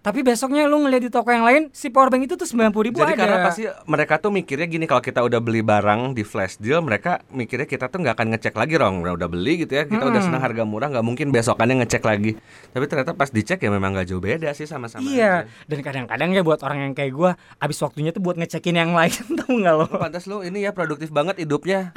Tapi 0.00 0.22
besoknya 0.22 0.70
lu 0.70 0.86
ngeliat 0.86 1.02
di 1.02 1.10
toko 1.10 1.28
yang 1.34 1.44
lain 1.44 1.68
Si 1.74 1.90
power 1.90 2.08
bank 2.08 2.30
itu 2.30 2.34
tuh 2.38 2.48
90 2.48 2.70
ribu 2.86 3.02
Jadi 3.02 3.12
ada 3.12 3.18
karena 3.18 3.38
pasti 3.42 3.62
mereka 3.84 4.22
tuh 4.22 4.30
mikirnya 4.30 4.70
gini 4.70 4.86
kalau 4.86 5.02
kita 5.02 5.20
udah 5.26 5.40
beli 5.42 5.60
barang 5.66 6.14
di 6.14 6.22
flash 6.22 6.56
deal, 6.62 6.80
mereka 6.80 7.20
mikirnya 7.34 7.66
kita 7.66 7.90
tuh 7.90 8.00
nggak 8.00 8.14
akan 8.14 8.26
ngecek 8.36 8.54
lagi 8.54 8.74
dong. 8.78 9.02
Udah, 9.02 9.18
udah 9.18 9.28
beli 9.28 9.66
gitu 9.66 9.72
ya, 9.74 9.84
kita 9.84 10.04
udah 10.06 10.22
senang 10.22 10.42
harga 10.42 10.62
murah, 10.62 10.88
nggak 10.88 11.06
mungkin 11.06 11.34
besokannya 11.34 11.82
ngecek 11.84 12.02
lagi. 12.06 12.38
Tapi 12.70 12.84
ternyata 12.86 13.12
pas 13.12 13.28
dicek 13.28 13.58
ya 13.58 13.70
memang 13.74 13.92
nggak 13.92 14.06
jauh 14.08 14.22
beda 14.22 14.54
sih 14.54 14.64
sama-sama. 14.64 15.04
Iya, 15.04 15.48
aja. 15.48 15.66
dan 15.66 15.78
kadang-kadang 15.82 16.30
ya 16.32 16.42
buat 16.46 16.62
orang 16.62 16.90
yang 16.90 16.94
kayak 16.94 17.12
gua, 17.12 17.30
abis 17.58 17.82
waktunya 17.82 18.14
tuh 18.14 18.22
buat 18.22 18.38
ngecekin 18.38 18.76
yang 18.78 18.92
lain, 18.94 19.12
tahu 19.42 19.52
nggak 19.60 19.74
lo? 19.74 19.86
Pantas 19.90 20.24
lu 20.30 20.46
ini 20.46 20.62
ya 20.64 20.70
produktif 20.70 21.10
banget 21.10 21.42
hidupnya. 21.42 21.90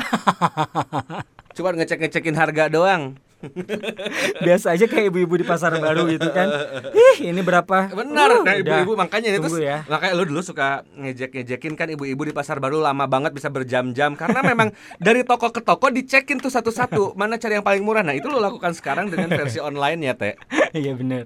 Cuma 1.55 1.75
ngecek-ngecekin 1.75 2.35
harga 2.35 2.71
doang. 2.71 3.19
Biasa 4.45 4.75
aja 4.75 4.85
kayak 4.85 5.15
ibu-ibu 5.15 5.39
di 5.39 5.45
pasar 5.47 5.71
baru 5.79 6.07
gitu 6.11 6.27
kan. 6.31 6.47
Ih, 6.91 7.31
ini 7.31 7.39
berapa? 7.39 7.91
Benar, 7.91 8.29
Uh, 8.29 8.45
nah 8.45 8.55
ibu-ibu 8.55 8.93
makanya 8.93 9.33
itu 9.35 9.57
ya. 9.57 9.81
makanya 9.89 10.13
lu 10.13 10.23
dulu 10.27 10.43
suka 10.45 10.85
ngejek-ngejekin 10.95 11.73
kan 11.73 11.87
ibu-ibu 11.89 12.29
di 12.29 12.33
pasar 12.35 12.61
baru 12.61 12.77
lama 12.77 13.09
banget 13.09 13.33
bisa 13.33 13.49
berjam-jam 13.49 14.13
karena 14.13 14.45
memang 14.45 14.69
dari 15.01 15.25
toko 15.25 15.49
ke 15.49 15.65
toko 15.65 15.89
dicekin 15.89 16.37
tuh 16.37 16.53
satu-satu 16.53 17.17
mana 17.17 17.39
cari 17.41 17.57
yang 17.57 17.65
paling 17.65 17.81
murah. 17.81 18.05
Nah, 18.05 18.13
itu 18.13 18.29
lu 18.29 18.37
lakukan 18.37 18.75
sekarang 18.75 19.09
dengan 19.09 19.33
versi 19.33 19.57
online 19.57 19.99
ya, 20.03 20.13
Teh. 20.13 20.35
Iya 20.79 20.93
bener. 20.93 21.25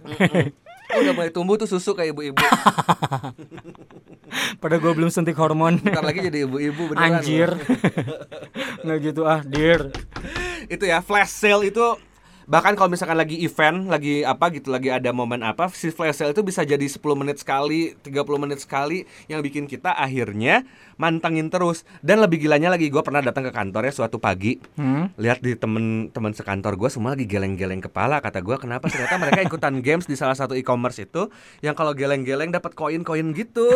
Oh, 0.93 0.99
udah 1.03 1.13
mulai 1.15 1.31
tumbuh 1.33 1.59
tuh 1.59 1.67
susu 1.67 1.91
kayak 1.97 2.15
ibu-ibu. 2.15 2.39
Pada 4.63 4.75
gua 4.79 4.93
belum 4.95 5.11
suntik 5.11 5.35
hormon. 5.35 5.83
Bentar 5.83 6.05
lagi 6.05 6.23
jadi 6.23 6.47
ibu-ibu 6.47 6.95
beneran. 6.95 7.19
Anjir. 7.19 7.49
Nggak 8.87 8.97
gitu 9.03 9.21
ah, 9.27 9.43
dir. 9.43 9.91
Itu 10.73 10.89
ya 10.89 10.99
flash 11.05 11.31
sale 11.31 11.69
itu 11.69 11.85
bahkan 12.43 12.75
kalau 12.75 12.91
misalkan 12.91 13.15
lagi 13.15 13.39
event, 13.39 13.87
lagi 13.87 14.27
apa 14.27 14.51
gitu, 14.51 14.67
lagi 14.67 14.91
ada 14.91 15.15
momen 15.15 15.39
apa, 15.47 15.71
si 15.71 15.91
flash 15.95 16.19
sale 16.19 16.35
itu 16.35 16.43
bisa 16.43 16.63
jadi 16.67 16.83
10 16.83 16.99
menit 17.15 17.39
sekali, 17.39 17.95
30 18.03 18.43
menit 18.43 18.59
sekali 18.59 19.07
yang 19.31 19.39
bikin 19.39 19.63
kita 19.63 19.95
akhirnya 19.95 20.67
mantengin 21.03 21.51
terus. 21.51 21.83
Dan 21.99 22.17
lebih 22.17 22.39
gilanya 22.39 22.71
lagi 22.71 22.87
gue 22.87 23.03
pernah 23.03 23.19
datang 23.19 23.43
ke 23.43 23.51
kantor 23.51 23.83
ya 23.83 23.93
suatu 23.93 24.15
pagi, 24.17 24.55
Hmm? 24.73 25.11
lihat 25.15 25.39
di 25.39 25.53
temen-temen 25.53 26.31
sekantor 26.31 26.73
gue 26.73 26.87
semua 26.87 27.11
lagi 27.11 27.27
geleng-geleng 27.27 27.81
kepala 27.81 28.17
kata 28.17 28.39
gue 28.39 28.55
kenapa 28.55 28.87
ternyata 28.87 29.19
mereka 29.19 29.43
ikutan 29.43 29.75
games 29.79 30.05
di 30.05 30.15
salah 30.15 30.33
satu 30.33 30.53
e-commerce 30.53 31.01
itu 31.01 31.27
yang 31.59 31.73
kalau 31.73 31.91
geleng-geleng 31.91 32.49
dapat 32.49 32.71
koin-koin 32.71 33.33
gitu 33.33 33.67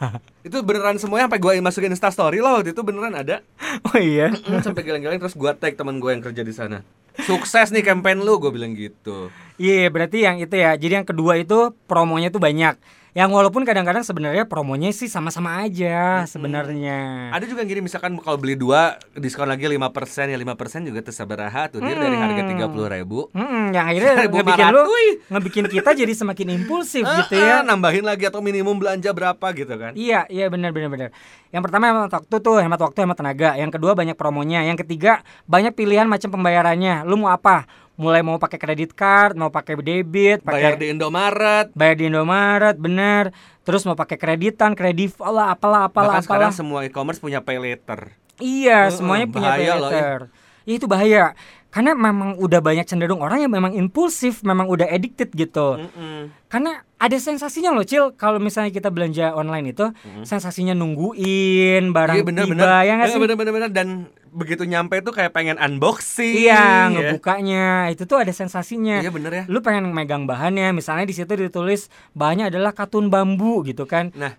itu 0.46 0.56
beneran 0.62 0.96
semuanya 0.96 1.26
sampai 1.26 1.40
gue 1.40 1.52
masukin 1.58 1.90
insta 1.90 2.08
story 2.08 2.38
loh 2.38 2.60
waktu 2.60 2.70
itu 2.70 2.80
beneran 2.80 3.12
ada 3.12 3.42
Oh 3.84 3.98
iya. 3.98 4.30
Sampai 4.62 4.82
geleng-geleng 4.82 5.18
terus 5.18 5.34
gue 5.34 5.50
tag 5.52 5.74
teman 5.74 5.98
gue 5.98 6.08
yang 6.08 6.22
kerja 6.22 6.40
di 6.40 6.52
sana 6.52 6.86
sukses 7.18 7.72
nih 7.72 7.82
campaign 7.82 8.20
lu 8.20 8.36
gue 8.36 8.52
bilang 8.52 8.72
gitu 8.72 9.32
Iya, 9.56 9.88
berarti 9.88 10.20
yang 10.20 10.36
itu 10.36 10.52
ya. 10.52 10.76
Jadi 10.76 10.92
yang 10.94 11.08
kedua 11.08 11.40
itu 11.40 11.72
promonya 11.88 12.28
tuh 12.28 12.36
banyak. 12.38 12.76
Yang 13.16 13.30
walaupun 13.32 13.64
kadang-kadang 13.64 14.04
sebenarnya 14.04 14.44
promonya 14.44 14.92
sih 14.92 15.08
sama-sama 15.08 15.56
aja 15.58 16.28
sebenarnya. 16.28 17.32
ada 17.32 17.42
juga 17.42 17.64
yang 17.64 17.70
gini 17.70 17.82
misalkan 17.82 18.12
kalau 18.20 18.36
beli 18.36 18.54
dua 18.54 19.00
diskon 19.10 19.48
lagi 19.48 19.64
5% 19.64 19.80
ya 20.26 20.36
5% 20.36 20.84
juga 20.84 21.00
tersabaraha 21.00 21.62
tuh 21.66 21.80
dia 21.80 21.96
dari 21.96 22.12
harga 22.12 22.42
tiga 22.44 22.68
puluh 22.68 22.86
ribu 22.86 23.32
Hmm, 23.32 23.72
yang 23.72 23.88
akhirnya 23.88 24.12
ngebikin 24.28 24.66
lu, 24.68 24.82
ngebikin 25.26 25.64
kita 25.66 25.90
jadi 25.92 26.12
semakin 26.12 26.46
impulsif 26.54 27.02
gitu 27.02 27.34
Ah, 27.34 27.40
ah, 27.40 27.58
ya. 27.58 27.64
nambahin 27.64 28.04
lagi 28.04 28.28
atau 28.28 28.38
minimum 28.38 28.76
belanja 28.76 29.08
berapa 29.10 29.46
gitu 29.54 29.74
kan 29.74 29.96
Iya, 29.96 30.28
iya 30.28 30.46
benar 30.46 30.70
benar 30.70 30.92
benar. 30.92 31.08
Yang 31.48 31.62
pertama 31.62 31.88
hemat 31.88 32.12
waktu 32.12 32.36
tuh, 32.36 32.58
hemat 32.58 32.76
waktu, 32.76 32.98
hemat 33.00 33.16
tenaga. 33.16 33.50
Yang 33.56 33.70
kedua 33.72 33.96
banyak 33.96 34.12
promonya. 34.12 34.60
Yang 34.60 34.84
ketiga 34.84 35.12
banyak 35.46 35.72
pilihan 35.72 36.04
macam 36.04 36.28
pembayarannya. 36.28 37.08
Lu 37.08 37.16
mau 37.16 37.32
apa? 37.32 37.64
Mulai 37.96 38.20
mau 38.20 38.36
pakai 38.36 38.56
kredit 38.56 38.92
card, 38.92 39.34
mau 39.34 39.48
pakai 39.48 39.72
debit, 39.76 40.44
bayar 40.44 40.76
pakai 40.76 40.78
di 40.78 40.86
Indomaret 40.92 41.66
bayar 41.72 41.96
di 41.96 42.04
Indomaret, 42.06 42.76
bener. 42.76 43.32
Terus 43.64 43.82
mau 43.82 43.96
pakai 43.96 44.14
kreditan, 44.14 44.72
kredit, 44.72 45.16
alah 45.18 45.50
apalah 45.50 45.88
apalah 45.88 46.20
bahkan 46.20 46.22
sekarang 46.22 46.50
apalah. 46.52 46.54
semua 46.54 46.80
e-commerce 46.84 47.18
punya 47.18 47.40
pay 47.40 47.56
later 47.56 48.12
Iya, 48.36 48.86
Heeh, 48.86 48.94
semuanya 48.94 49.26
punya 49.26 49.50
pay 49.50 49.64
loh, 49.66 49.88
later. 49.88 50.18
Ya 50.62 50.72
itu 50.76 50.84
bahaya. 50.84 51.32
Karena 51.66 51.92
memang 51.92 52.36
udah 52.36 52.60
banyak 52.60 52.84
cenderung 52.84 53.20
orang 53.20 53.40
yang 53.40 53.52
memang 53.52 53.72
impulsif, 53.72 54.40
memang 54.40 54.64
udah 54.64 54.84
addicted 54.86 55.28
gitu. 55.30 55.76
Mm-mm. 55.76 56.32
Karena 56.48 56.80
ada 56.96 57.16
sensasinya 57.16 57.72
loh, 57.72 57.84
Cil. 57.84 58.12
Kalau 58.12 58.36
misalnya 58.36 58.72
kita 58.72 58.88
belanja 58.88 59.32
online 59.32 59.72
itu, 59.72 59.88
sensasinya 60.22 60.72
nungguin 60.72 61.92
barang 61.92 62.16
Iya 62.16 62.24
bener 62.24 62.44
tiba, 62.44 62.52
bener 62.56 62.68
ya 62.80 62.92
nggak 62.96 63.08
Iya, 63.08 63.12
sih? 63.12 63.20
bener 63.20 63.36
bener 63.36 63.52
bener 63.52 63.70
dan 63.72 63.88
begitu 64.36 64.62
nyampe 64.62 65.00
tuh 65.00 65.10
kayak 65.10 65.32
pengen 65.32 65.56
unboxing 65.56 66.36
Iya, 66.36 66.52
ya. 66.52 66.92
ngebukanya 66.92 67.64
itu 67.88 68.04
tuh 68.04 68.20
ada 68.20 68.28
sensasinya. 68.30 69.00
Iya 69.00 69.08
bener 69.08 69.32
ya 69.32 69.44
Lu 69.48 69.58
pengen 69.58 69.88
megang 69.90 70.28
bahannya, 70.28 70.76
misalnya 70.76 71.08
di 71.08 71.16
situ 71.16 71.32
ditulis 71.32 71.88
bahannya 72.12 72.52
adalah 72.52 72.70
katun 72.70 73.08
bambu 73.08 73.64
gitu 73.64 73.88
kan. 73.88 74.12
Nah 74.12 74.36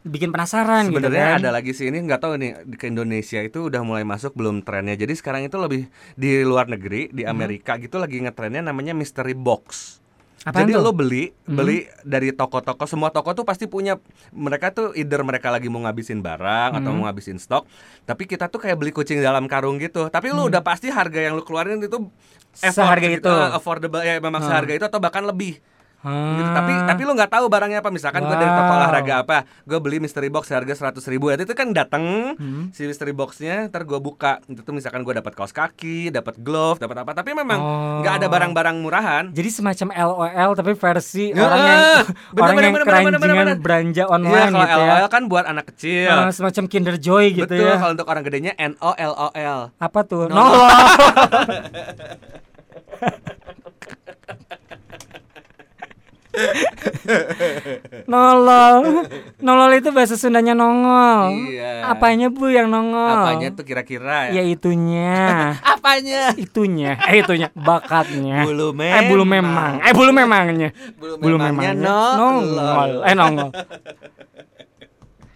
Bikin 0.00 0.32
penasaran 0.32 0.88
gitu 0.88 0.96
sebenarnya 0.96 1.36
kan. 1.36 1.38
ada 1.44 1.50
lagi 1.52 1.76
sih 1.76 1.84
ini 1.84 2.00
nggak 2.00 2.20
tahu 2.20 2.32
nih 2.36 2.50
ke 2.76 2.88
Indonesia 2.88 3.36
itu 3.38 3.68
udah 3.68 3.84
mulai 3.84 4.00
masuk 4.00 4.32
belum 4.32 4.64
trennya 4.64 4.96
jadi 4.96 5.12
sekarang 5.12 5.44
itu 5.44 5.60
lebih 5.60 5.92
di 6.16 6.40
luar 6.40 6.72
negeri 6.72 7.12
di 7.12 7.28
Amerika 7.28 7.76
gitu 7.76 8.00
lagi 8.00 8.16
ngetrennya 8.16 8.64
namanya 8.64 8.96
mystery 8.96 9.36
box 9.36 10.00
Apaan 10.40 10.64
Jadi 10.64 10.72
tuh? 10.72 10.80
lo 10.80 10.92
beli 10.92 11.36
beli 11.44 11.84
dari 12.00 12.32
toko-toko 12.32 12.88
semua 12.88 13.12
toko 13.12 13.36
tuh 13.36 13.44
pasti 13.44 13.68
punya 13.68 14.00
mereka 14.32 14.72
tuh 14.72 14.96
either 14.96 15.20
mereka 15.20 15.52
lagi 15.52 15.68
mau 15.68 15.84
ngabisin 15.84 16.24
barang 16.24 16.80
atau 16.80 16.90
mau 16.90 17.04
ngabisin 17.04 17.36
stok 17.36 17.68
tapi 18.02 18.24
kita 18.24 18.48
tuh 18.48 18.56
kayak 18.56 18.80
beli 18.80 18.88
kucing 18.88 19.20
dalam 19.20 19.44
karung 19.44 19.76
gitu. 19.76 20.08
Tapi 20.08 20.32
lu 20.32 20.48
udah 20.48 20.64
pasti 20.64 20.88
harga 20.88 21.20
yang 21.20 21.36
lu 21.36 21.44
keluarin 21.44 21.76
itu 21.76 22.08
effort 22.58 22.72
Seharga 22.72 23.06
itu. 23.06 23.28
eh, 23.28 23.48
affordable 23.52 24.00
ya 24.00 24.16
memang 24.16 24.40
seharga 24.40 24.72
itu 24.72 24.82
atau 24.82 24.96
bahkan 24.96 25.22
lebih 25.22 25.60
Hmm. 26.00 26.32
gitu. 26.34 26.48
Tapi 26.50 26.72
tapi 26.86 27.02
lu 27.02 27.12
nggak 27.12 27.28
tahu 27.30 27.44
barangnya 27.46 27.78
apa. 27.78 27.88
Misalkan 27.88 28.22
gue 28.22 28.32
dari 28.32 28.48
toko 28.48 28.64
Wow. 28.66 28.78
olahraga 28.78 29.14
apa, 29.20 29.36
gue 29.62 29.78
beli 29.78 29.98
mystery 29.98 30.28
box 30.28 30.48
harga 30.48 30.72
seratus 30.72 31.04
ribu. 31.04 31.28
Nanti 31.28 31.42
itu 31.42 31.52
kan 31.52 31.70
dateng 31.70 32.34
Hmm. 32.34 32.70
si 32.70 32.84
mystery 32.84 33.10
boxnya, 33.10 33.66
ntar 33.66 33.82
gue 33.82 33.96
buka. 33.96 34.40
Itu 34.44 34.60
tuh 34.60 34.72
misalkan 34.72 35.00
gue 35.00 35.12
dapat 35.12 35.32
kaos 35.32 35.50
kaki, 35.50 36.08
dapat 36.08 36.38
glove, 36.38 36.78
dapat 36.78 36.96
apa. 36.98 37.12
Tapi 37.12 37.30
memang 37.32 37.58
Oh. 37.58 38.00
nggak 38.00 38.14
ada 38.16 38.26
barang-barang 38.26 38.76
murahan. 38.78 39.24
Jadi 39.30 39.50
semacam 39.50 39.88
LOL 39.92 40.50
tapi 40.54 40.72
versi 40.72 41.30
Ya, 41.30 41.42
orang 41.42 41.60
yang 41.60 41.76
bener, 41.76 42.04
orang 42.40 42.56
bener, 42.56 42.64
yang 42.64 42.72
bener, 42.72 42.86
bener, 43.20 43.36
bener, 43.36 43.56
belanja 43.60 44.00
Iya, 44.00 44.08
online 44.08 44.50
kalau 44.50 44.64
gitu 44.64 44.80
ya. 44.80 44.94
LOL 44.96 45.08
kan 45.08 45.22
buat 45.26 45.44
anak 45.44 45.64
kecil. 45.68 46.08
Ah, 46.08 46.30
semacam 46.30 46.64
Kinder 46.64 46.96
Joy 46.96 47.24
gitu 47.34 47.44
Betul, 47.46 47.66
ya. 47.66 47.76
kalau 47.76 47.92
untuk 47.92 48.08
orang 48.08 48.22
gedenya 48.22 48.52
N 48.56 48.72
O 48.78 48.90
L 48.92 49.12
O 49.12 49.28
L. 49.30 49.60
Apa 49.76 50.00
tuh? 50.02 50.26
Nolol. 50.26 50.40
Nolol. 50.40 50.70
Nolol. 58.06 59.06
Nolol 59.42 59.72
itu 59.78 59.90
bahasa 59.90 60.14
Sundanya 60.14 60.54
nongol. 60.54 61.50
Iya. 61.50 61.90
Apanya 61.90 62.30
Bu 62.30 62.50
yang 62.50 62.70
nongol? 62.70 63.26
Apanya 63.26 63.48
tuh 63.54 63.64
kira-kira 63.66 64.30
Ya 64.30 64.42
itunya. 64.46 65.54
Apanya? 65.74 66.34
itunya. 66.38 66.96
Eh 67.10 67.22
itunya 67.24 67.48
bakatnya. 67.54 68.46
Bulu 68.46 68.74
Eh 68.78 69.02
bulu 69.10 69.24
memang. 69.26 69.82
Eh 69.82 69.92
bulu 69.92 70.10
memangnya. 70.14 70.70
Bulu 70.96 71.36
memangnya 71.36 71.74
nongol. 71.74 72.16
nongol. 72.16 72.90
Eh 73.06 73.14
nongol. 73.14 73.50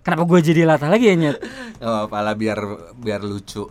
Kenapa 0.04 0.28
gue 0.28 0.40
jadi 0.44 0.68
latah 0.68 0.92
lagi 0.92 1.08
ya 1.08 1.16
Nyet? 1.16 1.40
Oh, 1.80 2.04
apalah 2.04 2.36
biar 2.36 2.60
biar 2.92 3.24
lucu. 3.24 3.64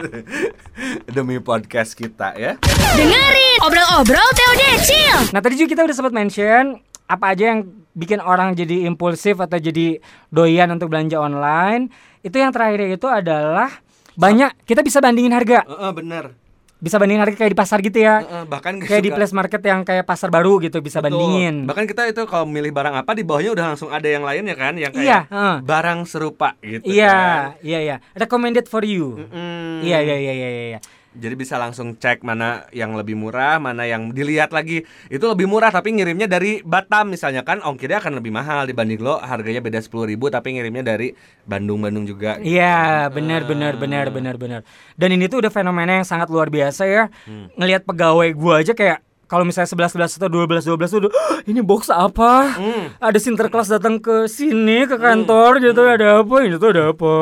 Demi 1.14 1.36
podcast 1.44 1.92
kita 1.92 2.32
ya. 2.40 2.56
Dengerin 2.96 3.60
obrol-obrol 3.60 4.28
Decil. 4.56 5.28
Nah 5.36 5.44
tadi 5.44 5.60
juga 5.60 5.76
kita 5.76 5.82
udah 5.84 5.92
sempat 5.92 6.16
mention 6.16 6.80
apa 7.04 7.36
aja 7.36 7.52
yang 7.52 7.68
bikin 7.92 8.24
orang 8.24 8.56
jadi 8.56 8.88
impulsif 8.88 9.36
atau 9.36 9.60
jadi 9.60 10.00
doyan 10.32 10.72
untuk 10.72 10.88
belanja 10.88 11.20
online. 11.20 11.92
Itu 12.24 12.40
yang 12.40 12.56
terakhir 12.56 12.88
itu 12.88 13.04
adalah 13.04 13.68
banyak 14.16 14.64
kita 14.64 14.80
bisa 14.80 15.04
bandingin 15.04 15.36
harga. 15.36 15.68
Heeh, 15.68 15.92
bener. 15.92 16.32
Bisa 16.80 16.96
bandingin 16.96 17.20
harga 17.20 17.36
kayak 17.36 17.52
di 17.52 17.58
pasar 17.58 17.78
gitu 17.78 17.96
ya. 17.96 18.20
Heeh, 18.20 18.44
bahkan 18.44 18.72
Kayak 18.76 18.88
di 18.98 19.08
suka- 19.08 19.18
place 19.20 19.34
market 19.34 19.60
yang 19.62 19.80
kayak 19.82 20.02
pasar 20.02 20.28
baru 20.28 20.56
gitu 20.58 20.80
bisa 20.80 20.98
Betul. 20.98 21.12
bandingin. 21.14 21.54
Bahkan 21.64 21.84
kita 21.84 22.08
itu 22.08 22.24
kalau 22.24 22.44
milih 22.44 22.68
barang 22.70 22.96
apa 22.96 23.12
di 23.12 23.20
bawahnya 23.20 23.52
udah 23.52 23.64
langsung 23.70 23.88
ada 23.88 24.04
yang 24.04 24.20
lainnya 24.20 24.52
kan 24.54 24.74
yang 24.74 24.88
kayak 24.88 25.04
Iya, 25.04 25.18
heeh. 25.26 25.56
barang 25.60 26.00
serupa 26.04 26.56
gitu 26.58 26.88
Iya, 26.88 27.12
kan. 27.12 27.44
iya, 27.60 27.78
iya. 27.80 27.96
Recommended 28.14 28.64
for 28.64 28.80
you. 28.80 29.28
Mm. 29.28 29.80
Iya, 29.82 29.98
iya, 30.00 30.16
iya, 30.18 30.32
iya, 30.34 30.48
iya. 30.70 30.80
Jadi 31.10 31.34
bisa 31.34 31.58
langsung 31.58 31.98
cek 31.98 32.22
mana 32.22 32.70
yang 32.70 32.94
lebih 32.94 33.18
murah, 33.18 33.58
mana 33.58 33.82
yang 33.82 34.14
dilihat 34.14 34.54
lagi 34.54 34.86
itu 35.10 35.24
lebih 35.26 35.50
murah 35.50 35.74
tapi 35.74 35.90
ngirimnya 35.90 36.30
dari 36.30 36.62
Batam 36.62 37.10
misalnya 37.10 37.42
kan 37.42 37.58
ongkirnya 37.58 37.98
akan 37.98 38.22
lebih 38.22 38.30
mahal 38.30 38.70
dibanding 38.70 39.02
lo 39.02 39.18
harganya 39.18 39.58
beda 39.58 39.82
10.000 39.82 40.06
ribu 40.06 40.30
tapi 40.30 40.54
ngirimnya 40.54 40.86
dari 40.86 41.10
Bandung-Bandung 41.50 42.06
juga. 42.06 42.38
Iya, 42.38 43.10
benar, 43.10 43.42
benar, 43.42 43.74
benar, 43.74 44.06
benar, 44.14 44.34
benar. 44.38 44.60
Dan 44.94 45.18
ini 45.18 45.26
tuh 45.26 45.42
udah 45.42 45.50
fenomena 45.50 45.98
yang 45.98 46.06
sangat 46.06 46.30
luar 46.30 46.46
biasa 46.46 46.86
ya. 46.86 47.10
Hmm. 47.26 47.50
Ngelihat 47.58 47.82
pegawai 47.90 48.30
gua 48.38 48.62
aja 48.62 48.70
kayak 48.70 49.02
kalau 49.30 49.46
misalnya 49.46 49.70
11 49.70 49.94
11 49.94 50.18
atau 50.18 50.26
12 50.26 50.66
12 50.66 50.90
tuh 50.90 51.00
udah, 51.06 51.12
"Hah, 51.14 51.38
ini 51.46 51.62
box 51.62 51.86
apa? 51.86 52.50
Hmm. 52.58 52.90
Ada 52.98 53.18
sinterklas 53.22 53.70
datang 53.70 54.02
ke 54.02 54.26
sini 54.26 54.90
ke 54.90 54.98
kantor 54.98 55.62
gitu 55.62 55.86
ada 55.86 56.26
apa? 56.26 56.36
Ini 56.42 56.58
tuh 56.58 56.74
ada 56.74 56.90
apa? 56.90 57.14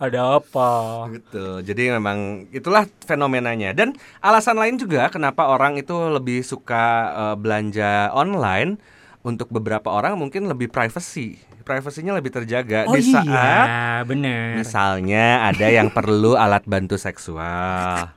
ada 0.00 0.20
apa? 0.40 0.70
Gitu. 1.14 1.60
Jadi 1.60 1.92
memang 1.92 2.48
itulah 2.48 2.88
fenomenanya. 3.04 3.76
Dan 3.76 3.92
alasan 4.24 4.56
lain 4.56 4.80
juga 4.80 5.12
kenapa 5.12 5.52
orang 5.52 5.76
itu 5.76 5.92
lebih 5.92 6.40
suka 6.40 6.84
eh, 7.12 7.36
belanja 7.36 8.08
online 8.16 8.80
untuk 9.20 9.52
beberapa 9.52 9.92
orang 9.92 10.16
mungkin 10.16 10.48
lebih 10.48 10.72
privacy. 10.72 11.36
Privasinya 11.64 12.16
lebih 12.16 12.32
terjaga 12.32 12.84
Oh 12.84 12.92
di 12.92 13.08
saat 13.08 13.24
iya, 13.24 14.04
benar. 14.04 14.60
misalnya 14.60 15.48
ada 15.48 15.68
yang 15.68 15.88
perlu 15.96 16.36
alat 16.36 16.64
bantu 16.64 16.96
seksual. 16.96 18.12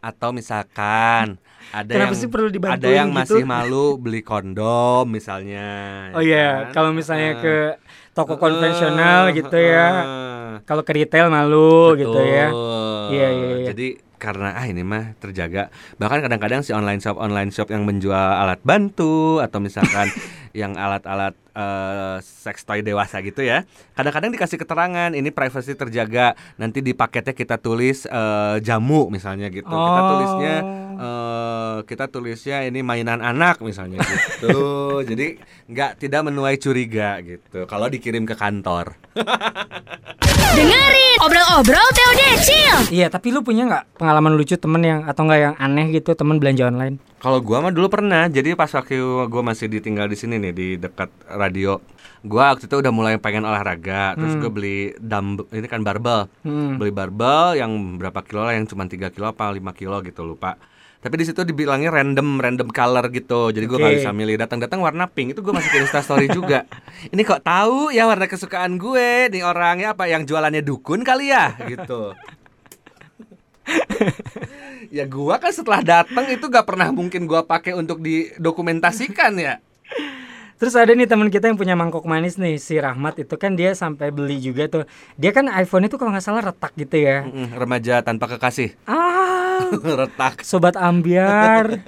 Atau 0.00 0.32
misalkan 0.32 1.36
ada 1.70 1.90
Kenapa 1.90 2.12
yang 2.12 2.18
sih 2.18 2.28
perlu 2.28 2.46
ada 2.46 2.54
dibantuin 2.54 2.96
yang 2.96 3.08
gitu? 3.10 3.18
masih 3.38 3.44
malu 3.44 3.84
beli 3.96 4.20
kondom 4.20 5.04
misalnya. 5.06 5.68
Oh 6.12 6.20
ya 6.20 6.26
iya, 6.26 6.48
kan? 6.66 6.72
kalau 6.72 6.90
misalnya 6.90 7.38
ke 7.38 7.54
toko 8.10 8.34
Eh, 8.34 8.38
konvensional 8.38 9.30
gitu 9.30 9.54
ya. 9.54 9.86
eh. 9.94 10.52
Kalau 10.64 10.82
ke 10.82 10.92
retail 10.92 11.28
malu 11.28 11.94
gitu 11.94 12.18
ya. 12.18 12.50
Betul. 12.50 13.06
Iya, 13.10 13.28
iya, 13.30 13.48
iya. 13.56 13.66
Jadi 13.70 13.86
karena 14.16 14.52
ah 14.52 14.66
ini 14.66 14.82
mah 14.82 15.16
terjaga. 15.16 15.72
Bahkan 15.96 16.18
kadang-kadang 16.20 16.60
si 16.60 16.70
online 16.70 17.00
shop 17.00 17.16
online 17.16 17.48
shop 17.48 17.72
yang 17.72 17.88
menjual 17.88 18.12
alat 18.12 18.60
bantu 18.60 19.40
atau 19.40 19.58
misalkan 19.58 20.12
yang 20.52 20.74
alat-alat 20.74 21.32
eh, 21.50 22.16
seks 22.20 22.62
toy 22.62 22.80
dewasa 22.80 23.20
gitu 23.20 23.40
ya. 23.40 23.66
Kadang-kadang 23.92 24.30
dikasih 24.30 24.56
keterangan 24.56 25.10
ini 25.10 25.28
privacy 25.28 25.74
terjaga. 25.74 26.34
Nanti 26.56 26.80
di 26.80 26.92
paketnya 26.92 27.32
kita 27.32 27.56
tulis 27.56 28.04
eh, 28.04 28.56
jamu 28.60 29.06
misalnya 29.08 29.48
gitu. 29.48 29.66
Kita 29.66 30.00
Oh. 30.00 30.08
tulisnya 30.10 30.54
eh, 30.94 31.76
kita 31.84 32.04
tulisnya 32.06 32.58
ini 32.64 32.80
mainan 32.80 33.18
anak 33.18 33.58
misalnya 33.60 34.00
gitu. 34.00 34.58
Jadi 35.10 35.36
nggak 35.66 35.98
tidak 35.98 36.20
menuai 36.24 36.56
curiga 36.56 37.20
gitu. 37.20 37.64
Kalau 37.64 37.86
dikirim 37.86 38.24
ke 38.24 38.34
kantor. 38.34 38.94
Dengerin 40.50 41.16
obrol-obrol 41.22 41.88
Teo 41.94 42.10
Decil. 42.12 42.76
Iya, 42.90 43.06
tapi 43.06 43.30
lu 43.30 43.40
punya 43.40 43.64
nggak 43.64 43.96
pengalaman 43.96 44.34
lucu 44.34 44.58
temen 44.58 44.82
yang 44.82 45.00
atau 45.06 45.22
nggak 45.22 45.40
yang 45.40 45.54
aneh 45.56 45.86
gitu 45.90 46.12
temen 46.12 46.36
belanja 46.36 46.66
online? 46.66 46.98
Kalau 47.16 47.38
gua 47.38 47.60
mah 47.60 47.70
dulu 47.70 47.86
pernah. 47.86 48.26
Jadi 48.26 48.56
pas 48.56 48.66
waktu 48.66 48.98
gua 49.28 49.42
masih 49.44 49.68
ditinggal 49.68 50.08
di 50.08 50.16
sini 50.16 50.40
nih 50.40 50.52
di 50.52 50.68
dekat 50.74 51.06
radio. 51.40 51.80
Gua 52.20 52.52
waktu 52.52 52.68
itu 52.68 52.76
udah 52.76 52.92
mulai 52.92 53.16
pengen 53.16 53.48
olahraga, 53.48 54.12
terus 54.12 54.36
gua 54.36 54.52
beli 54.52 54.92
dumbbell 55.00 55.48
ini 55.56 55.64
kan 55.64 55.80
barbel. 55.80 56.28
Hmm. 56.44 56.76
Beli 56.76 56.92
barbel 56.92 57.56
yang 57.56 57.72
berapa 57.96 58.20
kilo 58.20 58.44
lah 58.44 58.52
yang 58.52 58.68
cuma 58.68 58.84
3 58.84 59.08
kilo 59.08 59.32
apa 59.32 59.48
5 59.48 59.56
kilo 59.72 60.04
gitu 60.04 60.20
lupa. 60.28 60.60
Tapi 61.00 61.16
di 61.16 61.24
situ 61.24 61.40
dibilangnya 61.48 61.88
random 61.88 62.36
random 62.36 62.68
color 62.68 63.08
gitu. 63.08 63.48
Jadi 63.56 63.64
gua 63.64 63.80
nggak 63.80 63.92
Oke. 63.96 64.00
bisa 64.04 64.12
milih. 64.12 64.36
Datang-datang 64.36 64.84
warna 64.84 65.08
pink 65.08 65.32
itu 65.32 65.40
gua 65.40 65.56
masukin 65.56 65.88
Insta 65.88 66.04
story 66.04 66.28
juga. 66.28 66.68
Ini 67.12 67.24
kok 67.24 67.40
tahu 67.40 67.88
ya 67.88 68.04
warna 68.04 68.28
kesukaan 68.28 68.76
gue 68.76 69.32
nih 69.32 69.40
orangnya 69.40 69.96
apa 69.96 70.04
yang 70.12 70.28
jualannya 70.28 70.60
dukun 70.60 71.00
kali 71.00 71.32
ya 71.32 71.56
gitu. 71.64 72.12
ya 74.96 75.08
gua 75.08 75.40
kan 75.40 75.56
setelah 75.56 75.80
datang 75.80 76.26
itu 76.28 76.44
gak 76.50 76.66
pernah 76.68 76.92
mungkin 76.92 77.24
gua 77.24 77.48
pakai 77.48 77.72
untuk 77.72 78.04
didokumentasikan 78.04 79.40
ya. 79.40 79.56
Terus 80.60 80.76
ada 80.76 80.92
nih 80.92 81.08
teman 81.08 81.32
kita 81.32 81.48
yang 81.48 81.56
punya 81.56 81.72
mangkok 81.72 82.04
manis 82.04 82.36
nih 82.36 82.60
si 82.60 82.76
Rahmat 82.76 83.16
itu 83.16 83.32
kan 83.34 83.56
dia 83.56 83.72
sampai 83.72 84.12
beli 84.12 84.36
juga 84.38 84.68
tuh. 84.68 84.84
Dia 85.16 85.32
kan 85.32 85.48
iPhone 85.48 85.88
itu 85.88 85.96
kalau 85.96 86.12
nggak 86.12 86.20
salah 86.20 86.44
retak 86.44 86.76
gitu 86.76 87.00
ya. 87.00 87.24
Mm-mm, 87.24 87.56
remaja 87.56 88.04
tanpa 88.04 88.28
kekasih. 88.28 88.76
Ah, 88.84 89.64
Retak. 90.04 90.44
sobat 90.44 90.76
ambiar. 90.76 91.80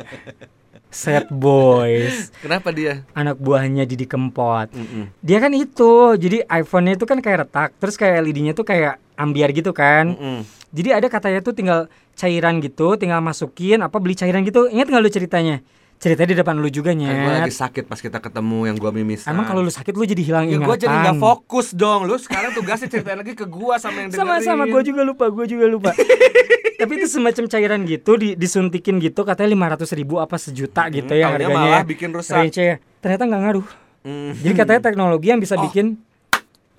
Sad 0.88 1.28
boys, 1.28 2.28
Kenapa 2.40 2.68
dia? 2.68 3.00
anak 3.12 3.40
buahnya 3.40 3.84
Didi 3.84 4.04
Kempot. 4.04 4.68
Mm-mm. 4.68 5.08
Dia 5.20 5.40
kan 5.40 5.52
itu, 5.52 5.92
jadi 6.16 6.44
iPhone-nya 6.44 6.96
itu 6.96 7.08
kan 7.08 7.16
kayak 7.16 7.48
retak, 7.48 7.72
terus 7.76 7.96
kayak 7.96 8.20
LED-nya 8.20 8.52
tuh 8.52 8.64
kayak 8.64 9.00
ambiar 9.16 9.52
gitu 9.52 9.72
kan. 9.72 10.12
Mm-mm. 10.12 10.44
Jadi 10.68 10.92
ada 10.92 11.08
katanya 11.08 11.40
tuh 11.40 11.52
tinggal 11.52 11.88
cairan 12.12 12.60
gitu, 12.60 12.96
tinggal 12.96 13.20
masukin 13.20 13.80
apa 13.80 13.96
beli 13.96 14.12
cairan 14.12 14.44
gitu. 14.44 14.68
Ingat 14.68 14.88
nggak 14.88 15.00
lu 15.00 15.08
ceritanya? 15.08 15.56
Ceritanya 16.02 16.34
di 16.34 16.38
depan 16.42 16.58
lu 16.58 16.66
juga 16.66 16.90
Kan 16.90 16.98
gua 16.98 17.32
lagi 17.38 17.54
nyet. 17.54 17.62
sakit 17.62 17.84
pas 17.86 18.02
kita 18.02 18.18
ketemu 18.18 18.58
yang 18.66 18.74
gua 18.74 18.90
mimisan. 18.90 19.30
Emang 19.30 19.46
kalau 19.46 19.62
lu 19.62 19.70
sakit 19.70 19.94
lu 19.94 20.02
jadi 20.02 20.18
hilang 20.18 20.50
ya 20.50 20.58
ingatan. 20.58 20.66
gua 20.66 20.74
jadi 20.74 20.96
nggak 20.98 21.18
fokus 21.22 21.70
dong. 21.70 22.10
Lu 22.10 22.18
sekarang 22.18 22.50
tugasnya 22.50 22.90
ceritain 22.90 23.14
lagi 23.14 23.38
ke 23.38 23.46
gua 23.46 23.78
sama 23.78 24.02
yang 24.02 24.10
dengerin. 24.10 24.42
Sama-sama 24.42 24.66
gue 24.66 24.82
juga 24.82 25.06
lupa, 25.06 25.30
gue 25.30 25.46
juga 25.46 25.70
lupa. 25.70 25.94
Tapi 26.82 26.92
itu 26.98 27.06
semacam 27.06 27.46
cairan 27.46 27.80
gitu 27.86 28.18
di, 28.18 28.34
disuntikin 28.34 28.98
gitu 28.98 29.22
katanya 29.22 29.54
lima 29.54 29.66
ratus 29.70 29.94
ribu 29.94 30.18
apa 30.18 30.34
sejuta 30.34 30.90
gitu 30.90 31.14
ya 31.14 31.30
harganya. 31.30 31.54
malah 31.54 31.80
ya. 31.80 31.86
bikin 31.86 32.10
rusak. 32.10 32.34
Range-nya. 32.34 32.82
Ternyata 32.98 33.22
nggak 33.22 33.42
ngaruh. 33.46 33.66
Mm. 34.02 34.30
Jadi 34.42 34.54
katanya 34.58 34.80
teknologi 34.82 35.26
yang 35.30 35.38
bisa 35.38 35.54
bikin, 35.54 36.02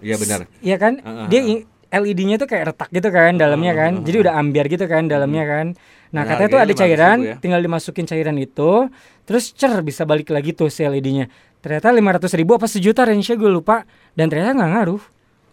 Iya 0.03 0.19
benar. 0.19 0.39
iya 0.59 0.75
kan? 0.75 0.99
Heeh, 0.99 1.27
Dia 1.31 1.41
i- 1.47 1.63
LED-nya 1.93 2.41
tuh 2.41 2.49
kayak 2.49 2.73
retak 2.73 2.89
gitu 2.89 3.13
kan 3.13 3.37
dalamnya 3.37 3.77
kan. 3.77 4.01
Jadi 4.01 4.17
udah 4.25 4.33
ambiar 4.41 4.65
gitu 4.65 4.89
kan 4.89 5.05
dalamnya 5.05 5.45
kan. 5.45 5.65
Nah 6.09 6.25
katanya 6.25 6.49
tuh 6.49 6.61
ada 6.61 6.73
harganya 6.73 6.81
500.000 6.81 6.81
cairan, 6.81 7.17
ya. 7.21 7.35
tinggal 7.37 7.61
dimasukin 7.61 8.05
cairan 8.09 8.37
itu, 8.41 8.71
terus 9.25 9.53
cer 9.53 9.73
bisa 9.85 10.05
balik 10.05 10.29
lagi 10.33 10.53
tuh 10.57 10.73
si 10.73 10.81
LED-nya. 10.85 11.29
Ternyata 11.61 11.93
lima 11.95 12.17
ratus 12.17 12.33
ribu 12.35 12.57
apa 12.57 12.67
sejuta 12.67 13.05
range-nya 13.07 13.37
gue 13.39 13.51
lupa. 13.53 13.87
Dan 14.17 14.27
ternyata 14.27 14.51
nggak 14.57 14.71
ngaruh. 14.77 15.03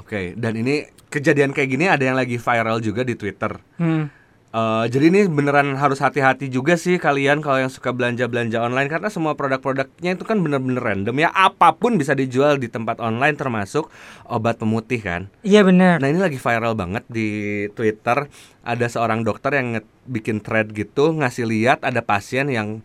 Oke, 0.02 0.34
dan 0.34 0.58
ini 0.58 0.88
kejadian 1.06 1.54
kayak 1.54 1.68
gini 1.70 1.86
ada 1.86 2.02
yang 2.02 2.16
lagi 2.18 2.34
viral 2.40 2.82
juga 2.82 3.06
di 3.06 3.14
Twitter. 3.14 3.56
Hmm. 3.78 4.10
Eh, 4.50 4.84
jadi 4.90 5.14
ini 5.14 5.30
beneran 5.30 5.78
harus 5.78 6.02
hati-hati 6.02 6.50
juga 6.50 6.74
sih 6.74 6.98
kalian 6.98 7.38
kalau 7.38 7.62
yang 7.62 7.70
suka 7.70 7.94
belanja-belanja 7.94 8.58
online 8.58 8.90
karena 8.90 9.06
semua 9.06 9.38
produk-produknya 9.38 10.18
itu 10.18 10.26
kan 10.26 10.42
bener-bener 10.42 10.82
random 10.82 11.22
ya 11.22 11.30
apa 11.30 11.70
pun 11.78 11.94
bisa 11.94 12.18
dijual 12.18 12.58
di 12.58 12.66
tempat 12.66 12.98
online 12.98 13.38
termasuk 13.38 13.86
obat 14.26 14.58
pemutih 14.58 15.06
kan. 15.06 15.30
Iya 15.46 15.62
benar. 15.62 16.02
Nah 16.02 16.10
ini 16.10 16.18
lagi 16.18 16.34
viral 16.34 16.74
banget 16.74 17.06
di 17.06 17.30
Twitter 17.78 18.26
ada 18.66 18.86
seorang 18.90 19.22
dokter 19.22 19.54
yang 19.54 19.86
bikin 20.10 20.42
thread 20.42 20.74
gitu 20.74 21.14
ngasih 21.14 21.46
lihat 21.46 21.86
ada 21.86 22.02
pasien 22.02 22.50
yang 22.50 22.82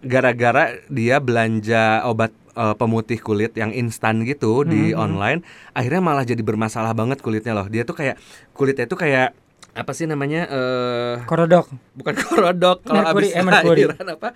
gara-gara 0.00 0.80
dia 0.88 1.20
belanja 1.20 2.08
obat 2.08 2.32
eh, 2.56 2.72
pemutih 2.80 3.20
kulit 3.20 3.52
yang 3.52 3.76
instan 3.76 4.24
gitu 4.24 4.64
di 4.64 4.96
online 4.96 5.44
akhirnya 5.76 6.00
malah 6.00 6.24
jadi 6.24 6.40
bermasalah 6.40 6.96
banget 6.96 7.20
kulitnya 7.20 7.52
loh 7.52 7.68
dia 7.68 7.84
tuh 7.84 8.00
kayak 8.00 8.16
kulitnya 8.56 8.88
tuh 8.88 8.96
kayak 8.96 9.41
apa 9.72 9.90
sih 9.90 10.04
namanya 10.04 10.46
eh 10.46 11.14
Korodok. 11.24 11.66
bukan 11.92 12.14
korodok 12.18 12.78
kalau 12.82 13.02
habis 13.02 13.30
eh, 13.30 13.40
lahiran 13.40 14.06
apa 14.10 14.30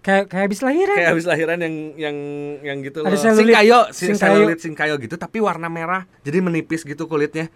Kayak 0.00 0.26
kayak 0.26 0.44
habis 0.48 0.60
lahiran. 0.60 0.96
kayak 0.96 1.10
habis 1.12 1.26
lahiran 1.26 1.58
yang 1.58 1.74
yang 1.94 2.16
yang 2.62 2.76
gitu 2.80 3.00
loh 3.00 3.12
singkayo 3.12 3.84
si 3.90 4.08
Singkayo. 4.08 4.48
singkayo 4.56 4.94
gitu 4.96 5.14
tapi 5.14 5.38
warna 5.38 5.68
merah 5.68 6.08
jadi 6.20 6.40
menipis 6.40 6.82
gitu 6.82 7.04
kulitnya 7.04 7.52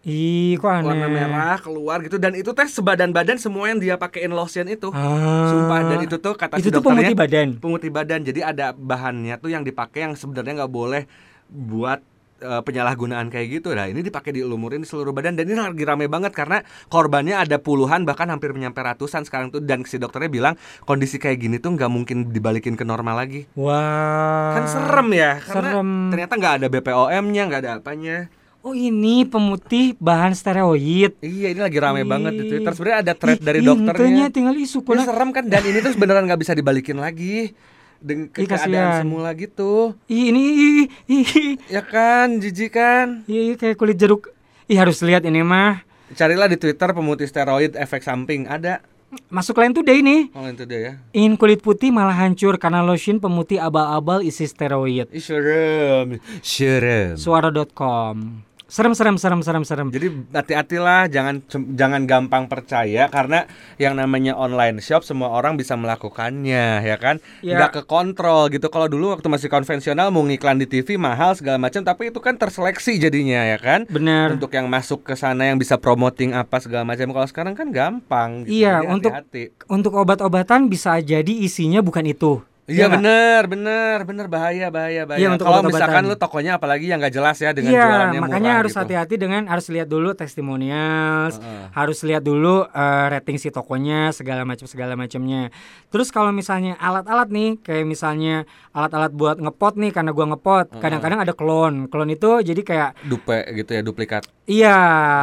Ih, 0.00 0.56
kok 0.56 0.64
aneh. 0.66 0.86
warna 0.86 1.06
merah 1.06 1.58
keluar 1.58 2.00
gitu 2.00 2.16
dan 2.16 2.32
itu 2.32 2.48
teh 2.50 2.64
sebadan 2.64 3.10
badan 3.10 3.36
semua 3.36 3.68
yang 3.68 3.76
dia 3.76 3.98
pakein 3.98 4.30
lotion 4.30 4.64
itu 4.64 4.88
Ah. 4.88 5.44
sumpah 5.46 5.84
dan 5.84 6.00
itu 6.00 6.16
tuh 6.16 6.32
kata 6.32 6.56
si 6.56 6.62
Itu 6.62 6.70
tuh 6.70 6.80
dokternya 6.80 7.10
pemutih 7.10 7.16
badan. 7.18 7.48
pemutih 7.58 7.90
badan 7.90 8.20
jadi 8.22 8.40
ada 8.46 8.66
bahannya 8.70 9.36
tuh 9.36 9.50
yang 9.50 9.60
dipakai 9.60 10.06
yang 10.06 10.14
sebenarnya 10.14 10.56
nggak 10.56 10.72
boleh 10.72 11.04
buat 11.50 12.00
eh, 12.40 12.60
penyalahgunaan 12.60 13.28
kayak 13.28 13.60
gitu 13.60 13.70
nah 13.70 13.84
ini 13.84 14.00
dipakai 14.00 14.32
dilumurin 14.32 14.80
di 14.80 14.88
seluruh 14.88 15.12
badan 15.12 15.36
dan 15.36 15.44
ini 15.44 15.54
lagi 15.54 15.84
rame 15.84 16.06
banget 16.06 16.32
karena 16.32 16.60
korbannya 16.86 17.36
ada 17.36 17.56
puluhan 17.56 18.02
bahkan 18.02 18.26
hampir 18.26 18.50
menyampe 18.50 18.80
ratusan 18.80 19.22
sekarang 19.22 19.48
tuh 19.48 19.60
dan 19.60 19.84
si 19.84 19.96
dokternya 19.96 20.26
bilang 20.26 20.54
kondisi 20.82 21.16
kayak 21.16 21.38
gini 21.38 21.56
tuh 21.56 21.72
nggak 21.72 21.86
mungkin 21.86 22.28
dibalikin 22.28 22.74
ke 22.74 22.82
normal 22.82 23.16
lagi 23.18 23.44
Wah. 23.54 24.56
kan 24.56 24.64
serem 24.64 25.08
ya 25.12 25.38
karena 25.38 25.70
serem. 25.76 25.90
ternyata 26.08 26.32
nggak 26.34 26.54
ada 26.56 26.66
BPOM-nya 26.68 27.42
nggak 27.46 27.60
ada 27.60 27.72
apanya 27.76 28.18
Oh 28.60 28.76
ini 28.76 29.24
pemutih 29.24 29.96
bahan 29.96 30.36
steroid. 30.36 31.16
iya 31.24 31.48
ini 31.48 31.56
lagi 31.56 31.80
rame 31.80 32.04
banget 32.04 32.36
di 32.36 32.44
Twitter 32.44 32.68
sebenarnya 32.76 32.98
ada 33.00 33.12
thread 33.16 33.40
dari 33.40 33.64
dokternya 33.64 34.28
tinggal 34.28 34.52
isu 34.52 34.80
Ini 34.80 34.86
kula. 34.86 35.02
serem 35.08 35.32
kan 35.32 35.48
dan 35.48 35.64
ini 35.64 35.80
tuh 35.80 35.96
beneran 35.96 36.28
nggak 36.28 36.36
bisa 36.36 36.52
dibalikin 36.52 37.00
lagi 37.00 37.56
dengan 38.00 38.26
keadaan 38.28 38.50
kasihan. 38.56 39.00
semula 39.04 39.30
gitu 39.32 39.94
Ih, 40.06 40.32
ini 40.32 40.42
ih, 40.42 40.86
ih, 41.06 41.28
ya 41.68 41.80
kan 41.80 42.36
jijik 42.36 42.72
kan 42.72 43.22
ih, 43.24 43.54
kayak 43.54 43.76
kulit 43.76 43.94
jeruk. 43.94 44.32
Ih 44.66 44.76
harus 44.76 44.98
lihat 45.00 45.22
ini 45.22 45.40
mah. 45.40 45.84
carilah 46.10 46.46
di 46.46 46.56
Twitter 46.56 46.90
pemutih 46.90 47.24
steroid 47.24 47.76
efek 47.76 48.00
samping 48.00 48.44
ada 48.44 48.80
Masuk 49.26 49.58
lain 49.58 49.74
tuh 49.74 49.82
deh 49.82 49.98
ini. 49.98 50.30
oh 50.30 50.46
itu 50.46 50.62
dia 50.62 50.78
ya 50.78 50.92
Ingin 51.10 51.34
kulit 51.34 51.58
putih 51.58 51.90
malah 51.90 52.14
hancur 52.14 52.54
karena 52.56 52.78
lotion 52.78 53.18
pemutih 53.18 53.58
abal-abal 53.58 54.22
isi 54.22 54.46
steroid. 54.46 55.10
Ih, 55.10 55.18
serem 55.18 56.22
serem 56.40 57.18
Suara.com. 57.18 58.46
Serem 58.70 58.94
serem 58.94 59.18
serem 59.18 59.42
serem 59.42 59.62
serem. 59.62 59.88
jadi 59.90 60.08
hati-hatilah 60.30 61.10
jangan 61.10 61.42
jangan 61.74 62.06
gampang 62.06 62.46
percaya 62.46 63.10
karena 63.10 63.50
yang 63.76 63.92
namanya 63.92 64.32
online 64.32 64.78
shop 64.78 65.02
semua 65.02 65.26
orang 65.28 65.58
bisa 65.58 65.74
melakukannya 65.74 66.80
ya 66.80 66.94
kan 66.94 67.18
Ya. 67.40 67.58
nggak 67.58 67.72
ke 67.72 67.82
kontrol 67.84 68.46
gitu 68.48 68.66
kalau 68.66 68.86
dulu 68.86 69.10
waktu 69.10 69.26
masih 69.26 69.48
konvensional 69.48 70.08
mau 70.08 70.22
ngiklan 70.22 70.56
di 70.56 70.66
TV 70.66 70.94
mahal 70.94 71.34
segala 71.34 71.58
macam 71.58 71.82
tapi 71.82 72.08
itu 72.08 72.18
kan 72.18 72.36
terseleksi 72.36 72.94
jadinya 72.96 73.42
ya 73.44 73.58
kan 73.58 73.84
Bener. 73.86 74.32
untuk 74.32 74.50
yang 74.50 74.66
masuk 74.66 75.02
ke 75.02 75.14
sana 75.14 75.44
yang 75.44 75.58
bisa 75.58 75.74
promoting 75.74 76.30
apa 76.30 76.56
segala 76.58 76.86
macam 76.86 77.10
kalau 77.10 77.26
sekarang 77.26 77.54
kan 77.54 77.68
gampang 77.70 78.46
gitu. 78.46 78.54
Iya, 78.56 78.80
Jadi 78.80 78.86
untuk- 78.88 79.10
hati-hati. 79.10 79.44
Untuk 79.66 79.92
obat-obatan 79.94 80.66
bisa 80.66 80.94
jadi 80.96 81.32
isinya 81.32 81.80
bukan 81.80 82.06
itu. 82.06 82.38
Iya 82.70 82.86
nggak? 82.86 82.94
bener 82.96 83.42
bener 83.44 83.96
bener 84.04 84.26
bahaya 84.26 84.66
bahaya 84.68 85.02
bahaya. 85.02 85.26
Untuk 85.28 85.42
Kalau 85.42 85.62
misalkan 85.62 86.02
lu 86.04 86.14
tokonya 86.14 86.52
apalagi 86.54 86.86
yang 86.86 86.98
nggak 86.98 87.12
jelas 87.12 87.36
ya 87.36 87.50
dengan 87.50 87.70
Iya, 87.70 87.82
jualannya 87.82 88.20
makanya 88.20 88.40
murah 88.46 88.58
harus 88.60 88.72
gitu. 88.72 88.80
hati-hati 88.80 89.14
dengan 89.16 89.42
harus 89.44 89.66
lihat 89.68 89.86
dulu 89.86 90.10
testimonials, 90.14 91.34
Heeh. 91.36 91.64
harus 91.72 91.98
lihat 92.00 92.22
dulu 92.22 92.62
eh, 92.64 93.06
rating 93.10 93.36
si 93.36 93.48
tokonya 93.48 94.10
segala 94.10 94.42
macam 94.44 94.64
segala 94.64 94.94
macamnya. 94.94 95.50
Terus 95.88 96.08
kalau 96.08 96.30
misalnya 96.30 96.76
alat-alat 96.76 97.28
nih, 97.28 97.58
kayak 97.58 97.84
misalnya 97.84 98.44
alat-alat 98.70 99.10
buat 99.10 99.36
ngepot 99.36 99.74
nih 99.74 99.90
karena 99.90 100.10
gua 100.10 100.26
ngepot, 100.28 100.78
kadang-kadang 100.78 101.18
ada 101.18 101.32
klon. 101.32 101.86
Klon 101.86 102.08
itu 102.08 102.38
jadi 102.40 102.60
kayak 102.60 102.90
Dupe 103.02 103.38
gitu 103.52 103.70
ya 103.72 103.82
duplikat. 103.82 104.22
iya, 104.44 104.78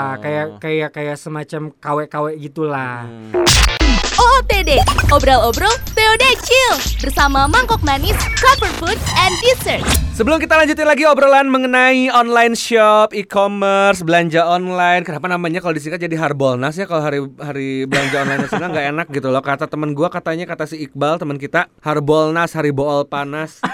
Oh. 0.10 0.19
kayak 0.19 0.45
kayak 0.60 0.89
kayak 0.91 1.15
semacam 1.15 1.71
KW-KW 1.73 2.25
gitulah. 2.41 3.07
Hmm. 3.07 3.87
OOTD, 4.17 4.82
obrol-obrol 5.13 5.69
TOD 5.93 6.25
Chill 6.41 6.75
bersama 7.06 7.45
Mangkok 7.45 7.86
Manis, 7.86 8.17
Comfort 8.41 8.73
Food, 8.82 8.97
and 9.21 9.34
Dessert. 9.45 9.86
Sebelum 10.17 10.41
kita 10.41 10.58
lanjutin 10.58 10.89
lagi 10.89 11.06
obrolan 11.06 11.45
mengenai 11.45 12.10
online 12.10 12.58
shop, 12.58 13.13
e-commerce, 13.13 14.01
belanja 14.01 14.41
online. 14.41 15.06
Kenapa 15.06 15.30
namanya 15.30 15.62
kalau 15.62 15.77
disingkat 15.77 16.01
jadi 16.01 16.17
Harbolnas 16.17 16.73
ya 16.82 16.89
kalau 16.89 17.06
hari 17.06 17.21
hari 17.38 17.86
belanja 17.86 18.25
online 18.25 18.41
nasional 18.49 18.73
nggak 18.73 18.88
enak 18.89 19.08
gitu 19.13 19.30
loh. 19.30 19.43
Kata 19.45 19.69
temen 19.69 19.93
gua 19.93 20.10
katanya 20.10 20.49
kata 20.49 20.65
si 20.65 20.82
Iqbal 20.89 21.21
teman 21.21 21.38
kita 21.38 21.69
Harbolnas 21.86 22.58
hari 22.58 22.73
bool 22.73 23.06
panas. 23.06 23.62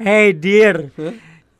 Hey 0.00 0.32
dear, 0.32 0.88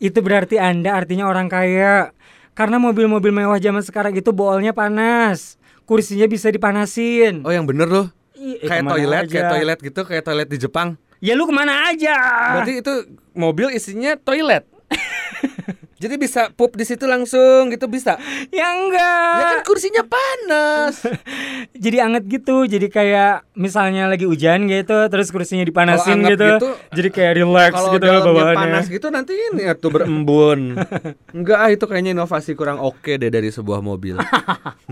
itu 0.01 0.19
berarti 0.25 0.57
anda 0.57 0.97
artinya 0.97 1.29
orang 1.29 1.53
kaya. 1.53 2.17
Karena 2.57 2.81
mobil-mobil 2.81 3.33
mewah 3.33 3.61
zaman 3.61 3.85
sekarang 3.85 4.17
itu 4.17 4.33
boolnya 4.33 4.73
panas, 4.73 5.61
kursinya 5.85 6.27
bisa 6.31 6.49
dipanasin. 6.49 7.43
Oh 7.47 7.53
yang 7.53 7.67
bener 7.67 7.89
loh. 7.89 8.07
Eh, 8.35 8.67
kayak 8.67 8.91
toilet, 8.91 9.23
kayak 9.31 9.45
aja? 9.47 9.53
toilet 9.55 9.79
gitu, 9.79 10.01
kayak 10.03 10.25
toilet 10.27 10.49
di 10.51 10.59
Jepang. 10.59 10.99
Ya 11.23 11.39
lu 11.39 11.47
ke 11.47 11.55
mana 11.55 11.95
aja? 11.95 12.17
Berarti 12.59 12.83
itu 12.83 12.95
mobil 13.39 13.71
isinya 13.71 14.19
toilet. 14.19 14.67
Jadi 16.03 16.15
bisa 16.19 16.51
pup 16.51 16.75
di 16.75 16.83
situ 16.83 17.07
langsung 17.07 17.71
gitu 17.71 17.87
bisa. 17.87 18.19
Ya 18.51 18.75
enggak. 18.75 19.39
Ya 19.39 19.45
kan 19.55 19.61
kursinya 19.63 20.03
panas. 20.03 20.99
jadi 21.85 22.07
anget 22.07 22.25
gitu 22.29 22.67
jadi 22.67 22.87
kayak 22.89 23.35
misalnya 23.55 24.09
lagi 24.11 24.27
hujan 24.27 24.67
gitu 24.71 24.97
terus 25.09 25.31
kursinya 25.31 25.63
dipanasin 25.67 26.25
gitu, 26.25 26.59
gitu, 26.59 26.69
jadi 26.95 27.09
kayak 27.11 27.33
relax 27.43 27.73
gitu 27.91 28.07
bawaannya 28.07 28.57
panas 28.57 28.87
gitu 28.89 29.07
nanti 29.11 29.35
ini 29.35 29.67
ya 29.69 29.75
tuh 29.77 29.91
berembun. 29.93 30.79
Enggak 31.37 31.59
ah 31.59 31.69
itu 31.71 31.85
kayaknya 31.87 32.17
inovasi 32.17 32.55
kurang 32.57 32.81
oke 32.81 33.19
deh 33.19 33.31
dari 33.31 33.51
sebuah 33.53 33.81
mobil. 33.81 34.19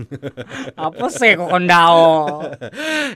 apa 0.87 1.05
sih 1.11 1.35
kok 1.37 1.49
kondao 1.49 2.41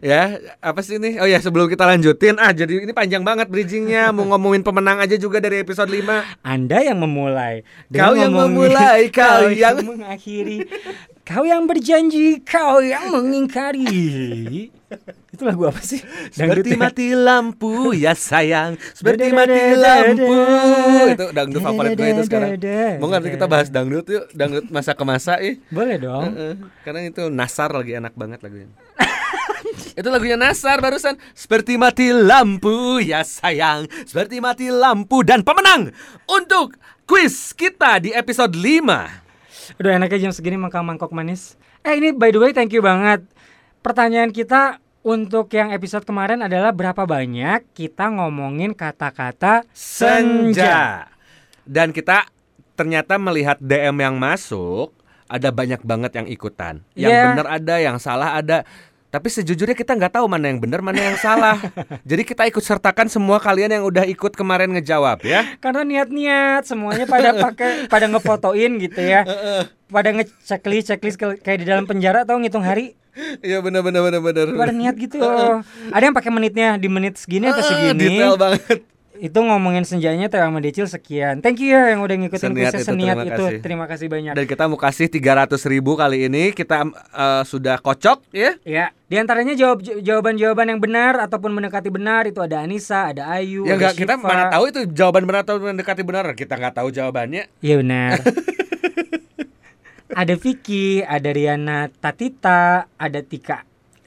ya, 0.01 0.37
apa 0.59 0.79
sih 0.81 0.97
ini? 0.97 1.17
Oh 1.21 1.27
ya, 1.27 1.39
sebelum 1.39 1.69
kita 1.69 1.85
lanjutin 1.87 2.37
ah 2.41 2.51
jadi 2.51 2.83
ini 2.85 2.93
panjang 2.93 3.23
banget 3.23 3.47
bridgingnya 3.49 4.11
mau 4.11 4.27
ngomongin 4.35 4.61
pemenang 4.65 5.01
aja 5.01 5.15
juga 5.15 5.39
dari 5.39 5.61
episode 5.61 5.89
5. 5.89 6.45
anda 6.45 6.77
yang 6.81 6.99
memulai 7.01 7.65
Kau 7.91 8.13
yang 8.17 8.33
memulai, 8.33 9.09
kau 9.13 9.49
yang- 9.49 9.85
mengakhiri. 9.85 10.65
Kau 11.25 11.41
yang 11.41 11.65
berjanji 11.65 12.37
kau 12.45 12.85
yang 12.85 13.09
mengingkari. 13.09 14.69
Itu 15.33 15.41
lagu 15.41 15.65
apa 15.65 15.81
sih? 15.81 15.97
Seperti 16.29 16.37
Dangdut 16.37 16.65
ya? 16.69 16.77
mati 16.77 17.07
lampu 17.17 17.73
ya 17.97 18.13
sayang. 18.13 18.77
Seperti 18.93 19.33
mati 19.33 19.73
lampu. 19.73 20.37
Itu 21.17 21.25
dangdut 21.33 21.61
Da, 21.61 21.65
favorit 21.65 21.97
gue 21.97 22.09
itu 22.13 22.23
sekarang. 22.29 22.49
Mau 23.01 23.09
nggak 23.09 23.33
kita 23.33 23.45
bahas 23.49 23.73
dangdut 23.73 24.05
yuk? 24.05 24.25
Dangdut 24.37 24.69
masa 24.69 24.93
ke 24.93 25.01
masa 25.01 25.41
ih. 25.41 25.57
Boleh 25.73 25.97
dong. 25.97 26.29
Karena 26.85 27.09
itu 27.09 27.25
Nasar 27.33 27.73
lagi 27.73 27.97
enak 27.97 28.13
banget 28.13 28.45
lagunya 28.45 28.69
Itu 29.99 30.07
lagunya 30.13 30.37
Nasar 30.37 30.77
barusan. 30.77 31.17
Seperti 31.33 31.73
mati 31.75 32.13
lampu 32.13 33.01
ya 33.01 33.25
sayang. 33.25 33.89
Seperti 34.05 34.37
mati 34.37 34.69
lampu 34.69 35.25
Dan 35.25 35.41
pemenang 35.41 35.89
Untuk 36.29 36.77
quiz 37.05 37.53
kita 37.53 38.01
di 38.01 38.09
episode 38.11 38.53
5 38.53 39.77
Udah 39.81 39.97
enaknya 39.97 40.29
jam 40.29 40.33
segini 40.33 40.61
makan 40.61 40.93
mangkok 40.93 41.09
manis. 41.09 41.57
Eh 41.81 41.97
ini 41.97 42.13
by 42.13 42.29
the 42.29 42.37
way 42.37 42.51
thank 42.53 42.69
you 42.69 42.85
banget. 42.85 43.25
Pertanyaan 43.81 44.29
kita 44.29 44.77
untuk 45.01 45.49
yang 45.53 45.73
episode 45.73 46.05
kemarin 46.05 46.41
adalah 46.41 46.69
berapa 46.73 47.05
banyak 47.05 47.65
kita 47.73 48.09
ngomongin 48.13 48.73
kata-kata 48.73 49.65
senja. 49.73 50.53
Senja 50.53 50.79
Dan 51.65 51.93
kita 51.93 52.29
ternyata 52.77 53.17
melihat 53.17 53.57
DM 53.57 54.01
yang 54.01 54.17
masuk 54.17 54.93
Ada 55.25 55.49
banyak 55.49 55.81
banget 55.81 56.11
yang 56.21 56.27
ikutan 56.29 56.85
Yang 56.93 57.09
Yeah. 57.13 57.25
benar 57.33 57.47
ada, 57.49 57.75
yang 57.81 57.97
salah 57.97 58.37
ada 58.37 58.65
tapi 59.15 59.31
sejujurnya 59.31 59.79
kita 59.79 59.95
nggak 59.95 60.19
tahu 60.19 60.27
mana 60.27 60.51
yang 60.51 60.59
benar, 60.59 60.83
mana 60.83 60.99
yang 60.99 61.15
salah. 61.15 61.55
Jadi 62.09 62.27
kita 62.27 62.43
ikut 62.51 62.59
sertakan 62.59 63.07
semua 63.07 63.39
kalian 63.39 63.79
yang 63.79 63.83
udah 63.87 64.03
ikut 64.03 64.35
kemarin 64.35 64.75
ngejawab 64.75 65.23
ya. 65.23 65.55
Karena 65.63 65.87
niat-niat 65.87 66.67
semuanya 66.67 67.07
pada 67.07 67.31
pakai 67.47 67.87
pada 67.87 68.11
ngefotoin 68.11 68.75
gitu 68.83 68.99
ya. 68.99 69.23
Pada 69.85 70.11
ngechecklist 70.11 70.91
checklist 70.91 71.15
kayak 71.21 71.61
di 71.61 71.65
dalam 71.69 71.85
penjara 71.85 72.25
atau 72.25 72.41
ngitung 72.41 72.65
hari. 72.65 72.97
Iya 73.39 73.63
benar 73.63 73.85
benar 73.85 74.01
benar 74.03 74.19
benar. 74.19 74.45
Pada 74.51 74.73
niat 74.75 74.97
gitu. 74.97 75.21
Ada 75.93 76.03
yang 76.09 76.17
pakai 76.17 76.33
menitnya 76.33 76.75
di 76.75 76.89
menit 76.91 77.15
segini 77.15 77.47
atau 77.47 77.63
segini. 77.63 78.19
Detail 78.19 78.35
banget. 78.35 78.94
Itu 79.17 79.39
ngomongin 79.41 79.87
senjanya 79.87 80.27
sama 80.27 80.59
Decil 80.59 80.85
sekian. 80.85 81.39
Thank 81.39 81.63
you 81.63 81.71
ya 81.71 81.95
yang 81.95 82.03
udah 82.03 82.15
ngikutin 82.19 82.51
Seniat 82.51 82.73
itu, 82.75 82.83
seniat 82.83 83.15
terima 83.15 83.23
itu. 83.23 83.45
kasih. 83.47 83.59
Terima 83.63 83.85
kasih 83.87 84.07
banyak. 84.11 84.33
Dan 84.35 84.45
kita 84.45 84.63
mau 84.67 84.79
kasih 84.79 85.07
300 85.07 85.71
ribu 85.71 85.95
kali 85.95 86.27
ini 86.27 86.51
kita 86.51 86.83
eh, 86.93 87.43
sudah 87.47 87.79
kocok 87.79 88.27
ya. 88.35 88.59
Ya, 88.67 88.91
di 89.07 89.15
antaranya 89.15 89.55
jawab 89.55 89.79
jawaban-jawaban 89.81 90.75
yang 90.75 90.81
benar 90.83 91.17
ataupun 91.23 91.55
mendekati 91.55 91.87
benar 91.87 92.27
itu 92.27 92.43
ada 92.43 92.59
Anissa, 92.61 93.15
ada 93.15 93.31
Ayu, 93.31 93.63
Ya 93.63 93.79
ada 93.79 93.89
nggak 93.89 93.95
kita 93.95 94.13
mana 94.19 94.51
tahu 94.51 94.63
itu 94.69 94.79
jawaban 94.91 95.23
benar 95.23 95.41
atau 95.47 95.55
mendekati 95.63 96.03
benar. 96.03 96.25
Kita 96.35 96.59
nggak 96.59 96.75
tahu 96.75 96.91
jawabannya. 96.91 97.47
Iya 97.63 97.75
benar. 97.79 98.19
ada 100.15 100.33
Vicky, 100.35 101.03
ada 101.03 101.29
Riana 101.31 101.87
Tatita, 101.91 102.91
ada 102.95 103.19
Tika 103.23 103.63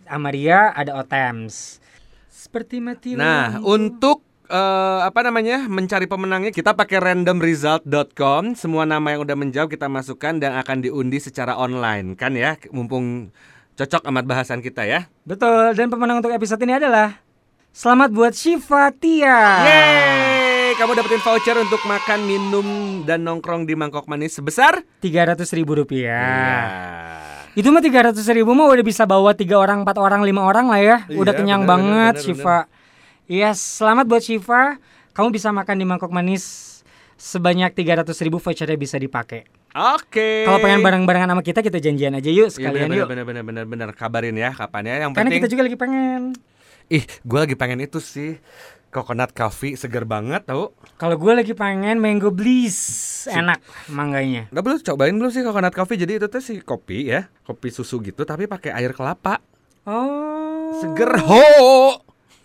Amaria, 0.08 0.72
ada 0.72 0.96
Otems. 0.96 1.80
Seperti 2.32 2.80
mati 2.80 3.12
Nah, 3.12 3.60
untuk 3.60 4.24
eh, 4.48 5.00
apa 5.04 5.20
namanya 5.22 5.68
mencari 5.68 6.08
pemenangnya 6.08 6.50
kita 6.50 6.72
pakai 6.74 6.98
randomresult.com 6.98 8.56
semua 8.56 8.88
nama 8.88 9.14
yang 9.14 9.22
udah 9.22 9.36
menjawab 9.36 9.68
kita 9.68 9.86
masukkan 9.86 10.40
dan 10.40 10.56
akan 10.56 10.82
diundi 10.82 11.20
secara 11.20 11.54
online. 11.54 12.16
Kan 12.16 12.34
ya 12.34 12.56
mumpung 12.72 13.30
cocok 13.78 14.08
amat 14.10 14.24
bahasan 14.26 14.64
kita 14.64 14.88
ya. 14.88 15.06
Betul, 15.22 15.76
dan 15.76 15.86
pemenang 15.92 16.24
untuk 16.24 16.34
episode 16.34 16.58
ini 16.64 16.80
adalah 16.80 17.28
Selamat 17.68 18.10
buat 18.10 18.34
Syifa 18.34 18.90
Tia. 18.90 19.38
Yeay! 19.62 20.74
Kamu 20.74 20.98
dapetin 20.98 21.22
voucher 21.22 21.54
untuk 21.62 21.78
makan 21.86 22.26
minum 22.26 22.66
dan 23.06 23.22
nongkrong 23.22 23.70
di 23.70 23.78
mangkok 23.78 24.10
manis 24.10 24.34
sebesar 24.34 24.82
Tiga 24.98 25.22
ratus 25.28 25.52
ribu 25.54 25.78
rupiah. 25.78 26.66
Itu 27.54 27.70
mah 27.70 27.82
tiga 27.82 28.10
ratus 28.10 28.26
ribu 28.34 28.50
mah 28.54 28.66
udah 28.70 28.84
bisa 28.86 29.06
bawa 29.06 29.34
tiga 29.34 29.58
orang, 29.62 29.86
empat 29.86 29.98
orang, 29.98 30.26
lima 30.26 30.42
orang 30.46 30.66
lah 30.70 30.80
ya. 30.82 30.96
Udah 31.10 31.34
Iya, 31.34 31.38
kenyang 31.38 31.62
bener, 31.66 31.70
banget 31.70 32.14
bener, 32.18 32.26
bener, 32.34 32.77
Iya, 33.28 33.52
selamat 33.52 34.08
buat 34.08 34.22
Syifa. 34.24 34.80
Kamu 35.12 35.28
bisa 35.28 35.52
makan 35.52 35.76
di 35.76 35.84
mangkok 35.84 36.08
manis 36.08 36.64
sebanyak 37.18 37.74
tiga 37.74 38.00
ratus 38.00 38.16
ribu 38.22 38.38
vouchernya 38.38 38.78
bisa 38.78 38.96
dipakai. 38.96 39.44
Oke 39.68 40.48
Kalau 40.48 40.64
pengen 40.64 40.80
bareng-barengan 40.80 41.28
sama 41.28 41.44
kita, 41.44 41.60
kita 41.60 41.76
janjian 41.76 42.16
aja 42.16 42.32
yuk 42.32 42.48
Iya 42.48 42.54
sekalian 42.56 42.88
bener, 42.88 42.98
yuk. 42.98 43.06
bener, 43.06 43.24
bener, 43.28 43.44
bener, 43.44 43.64
bener, 43.68 43.88
kabarin 43.92 44.32
ya 44.32 44.48
kapan 44.50 44.88
ya 44.88 44.94
yang 45.04 45.10
Karena 45.12 45.28
penting 45.28 45.44
kita 45.44 45.50
juga 45.52 45.62
lagi 45.68 45.76
pengen. 45.76 46.22
ih 46.88 47.04
gue 47.04 47.38
lagi 47.38 47.52
pengen 47.52 47.84
itu 47.84 48.00
sih 48.00 48.40
coconut 48.88 49.36
coffee 49.36 49.76
seger 49.76 50.08
banget 50.08 50.48
tau 50.48 50.72
Kalau 50.96 51.20
gue 51.20 51.32
lagi 51.36 51.52
pengen 51.52 52.00
mango 52.00 52.32
bliss, 52.32 53.28
enak 53.28 53.60
mangganya. 53.92 54.48
Udah 54.48 54.62
belum 54.64 54.78
cobain 54.80 55.12
belum 55.12 55.28
sih 55.28 55.44
coconut 55.44 55.76
coffee 55.76 56.00
jadi 56.00 56.16
itu 56.16 56.26
tuh 56.26 56.40
si 56.40 56.64
kopi 56.64 57.12
ya 57.12 57.28
kopi 57.44 57.68
susu 57.68 58.00
gitu 58.00 58.24
tapi 58.24 58.48
pakai 58.48 58.72
air 58.72 58.96
kelapa 58.96 59.44
Oh, 59.84 60.80
seger 60.80 61.12
ho 61.20 61.44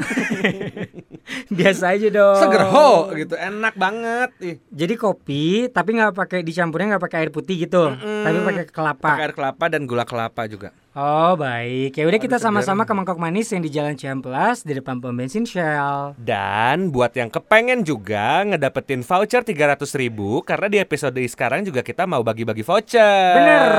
biasa 1.57 1.95
aja 1.95 2.07
dong. 2.11 2.37
seger 2.39 2.63
ho 2.67 3.09
gitu 3.15 3.35
enak 3.35 3.73
banget. 3.75 4.29
Ih. 4.43 4.55
Jadi 4.69 4.93
kopi, 4.95 5.71
tapi 5.71 5.95
nggak 5.95 6.13
pakai 6.13 6.39
dicampurnya 6.43 6.95
nggak 6.95 7.03
pakai 7.03 7.17
air 7.25 7.31
putih 7.31 7.55
gitu, 7.63 7.93
tapi 7.95 8.37
pakai 8.43 8.63
kelapa. 8.67 9.09
pakai 9.15 9.25
air 9.31 9.35
kelapa 9.35 9.65
dan 9.71 9.81
gula 9.87 10.03
kelapa 10.03 10.45
juga. 10.45 10.71
Oh 10.93 11.33
baik, 11.33 11.97
ya 11.97 12.05
udah 12.05 12.21
kita 12.21 12.37
sama-sama 12.37 12.85
ke 12.85 12.93
mangkok 12.93 13.17
manis 13.17 13.49
yang 13.49 13.65
di 13.65 13.73
Jalan 13.73 13.97
Ciamplas 13.97 14.61
di 14.61 14.77
depan 14.77 15.01
pom 15.01 15.09
bensin 15.09 15.41
Shell. 15.41 16.13
dan 16.21 16.93
buat 16.93 17.09
yang 17.17 17.33
kepengen 17.33 17.81
juga 17.81 18.45
ngedapetin 18.45 19.01
voucher 19.01 19.41
300 19.41 19.89
ribu 19.97 20.45
karena 20.45 20.69
di 20.69 20.77
episode 20.77 21.17
sekarang 21.25 21.65
juga 21.65 21.81
kita 21.81 22.05
mau 22.05 22.21
bagi-bagi 22.21 22.61
voucher. 22.61 23.33
Bener, 23.33 23.73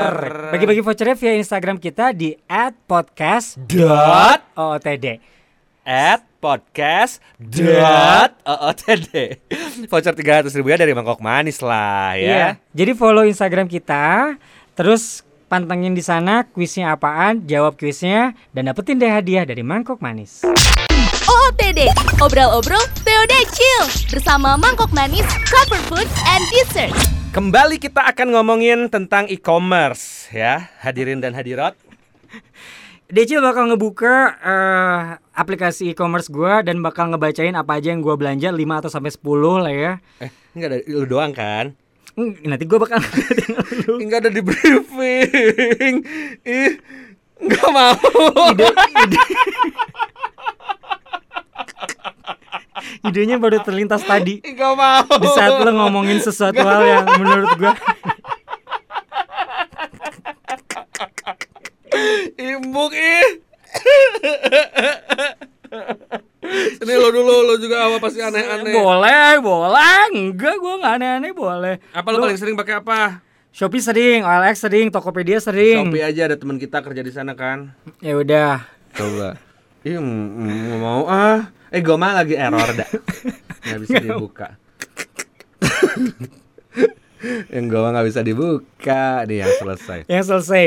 bagi-bagi 0.59 0.83
vouchernya 0.83 1.15
via 1.15 1.39
Instagram 1.39 1.79
kita 1.79 2.11
di 2.11 2.35
@podcast 2.91 3.63
dot 3.63 4.43
OOTD. 4.59 5.07
At 5.85 6.25
podcast 6.41 7.21
dot 7.37 8.37
ootd 8.45 9.41
voucher 9.89 10.13
300 10.17 10.49
ribu 10.57 10.73
ya 10.73 10.81
dari 10.81 10.93
mangkok 10.93 11.21
manis 11.21 11.61
lah 11.61 12.17
ya 12.17 12.25
Iya, 12.25 12.49
jadi 12.73 12.93
follow 12.97 13.25
Instagram 13.25 13.69
kita, 13.69 14.37
terus 14.73 15.25
pantengin 15.47 15.93
di 15.93 16.01
sana 16.01 16.49
kuisnya 16.49 16.93
apaan, 16.93 17.45
jawab 17.45 17.77
kuisnya, 17.77 18.33
dan 18.51 18.69
dapetin 18.69 18.99
deh 18.99 19.09
hadiah 19.09 19.45
dari 19.45 19.61
mangkok 19.61 20.01
manis. 20.01 20.43
OOTD, 21.25 21.89
obrol-obrol 22.21 22.85
TOD 23.01 23.33
Chill 23.53 23.85
bersama 24.13 24.57
Mangkok 24.57 24.93
Manis, 24.93 25.25
Comfort 25.49 25.85
Food, 25.89 26.09
and 26.29 26.45
Dessert. 26.53 26.93
Kembali 27.33 27.81
kita 27.81 28.05
akan 28.05 28.37
ngomongin 28.37 28.89
tentang 28.89 29.29
e-commerce 29.29 30.29
ya, 30.31 30.69
hadirin 30.81 31.21
dan 31.21 31.33
hadirat. 31.33 31.77
Decil 33.05 33.39
bakal 33.39 33.69
ngebuka 33.69 34.15
eh, 34.35 35.01
aplikasi 35.31 35.93
e-commerce 35.93 36.27
gua 36.27 36.65
dan 36.65 36.81
bakal 36.81 37.13
ngebacain 37.13 37.53
apa 37.53 37.77
aja 37.77 37.93
yang 37.93 38.01
gua 38.01 38.17
belanja 38.17 38.49
5 38.49 38.57
atau 38.81 38.91
sampai 38.91 39.13
10 39.13 39.21
lah 39.61 39.75
ya. 39.75 39.93
Eh, 40.19 40.31
enggak 40.57 40.69
ada 40.69 40.79
lu 40.89 41.05
doang 41.05 41.31
kan? 41.31 41.77
Hmm, 42.17 42.33
Nanti 42.43 42.65
gua 42.65 42.81
bakal 42.81 43.05
lu. 43.85 44.01
Enggak 44.01 44.25
ada 44.25 44.31
di 44.31 44.41
briefing. 44.41 45.95
Ih, 46.43 46.73
enggak 47.39 47.69
mau. 47.69 47.93
ide, 48.51 48.67
ide. 49.05 49.23
Idenya 53.05 53.37
baru 53.37 53.61
terlintas 53.61 54.01
tadi 54.03 54.41
Enggak 54.41 54.73
mau. 54.75 55.05
di 55.21 55.29
saat 55.31 55.53
lo 55.55 55.71
ngomongin 55.71 56.19
sesuatu 56.19 56.57
hal 56.59 56.83
yang 56.83 57.05
menurut 57.15 57.53
gua 57.55 57.73
Imbuk 62.35 62.91
ih. 62.91 63.29
Ini 66.77 66.95
lo 66.95 67.09
dulu, 67.09 67.35
lo 67.45 67.54
juga 67.65 67.89
apa 67.89 67.97
pasti 67.99 68.21
aneh-aneh. 68.21 68.73
boleh, 68.77 69.33
boleh. 69.41 70.03
Enggak, 70.13 70.57
gua 70.61 70.75
nggak 70.85 70.95
aneh-aneh 71.01 71.33
boleh. 71.33 71.75
Apa 71.97 72.09
lo 72.13 72.21
paling 72.21 72.37
sering 72.37 72.57
pakai 72.57 72.85
apa? 72.85 73.25
Shopee 73.55 73.81
sering, 73.81 74.21
OLX 74.27 74.67
sering, 74.67 74.91
Tokopedia 74.91 75.39
sering. 75.39 75.89
Shopee 75.89 76.05
aja 76.05 76.27
ada 76.29 76.37
teman 76.37 76.59
kita 76.59 76.83
kerja 76.83 77.01
di 77.01 77.13
sana 77.15 77.33
kan. 77.39 77.73
Ya 78.03 78.19
udah. 78.19 78.67
Coba. 78.93 79.39
Ih, 79.87 80.01
mm, 80.01 80.05
mm, 80.05 80.59
nggak 80.69 80.81
mau 80.81 81.05
ah. 81.07 81.49
Eh, 81.75 81.83
gue 81.83 81.97
mah 81.99 82.15
lagi 82.15 82.39
error 82.39 82.71
dah. 82.71 82.87
Nggak 83.67 83.81
bisa 83.83 83.97
dibuka. 83.99 84.49
yang 87.49 87.65
gue 87.67 87.81
nggak 87.81 88.07
bisa 88.07 88.21
dibuka. 88.21 89.25
Nih 89.25 89.45
yang 89.45 89.53
selesai. 89.57 89.99
Yang 90.07 90.25
selesai. 90.31 90.67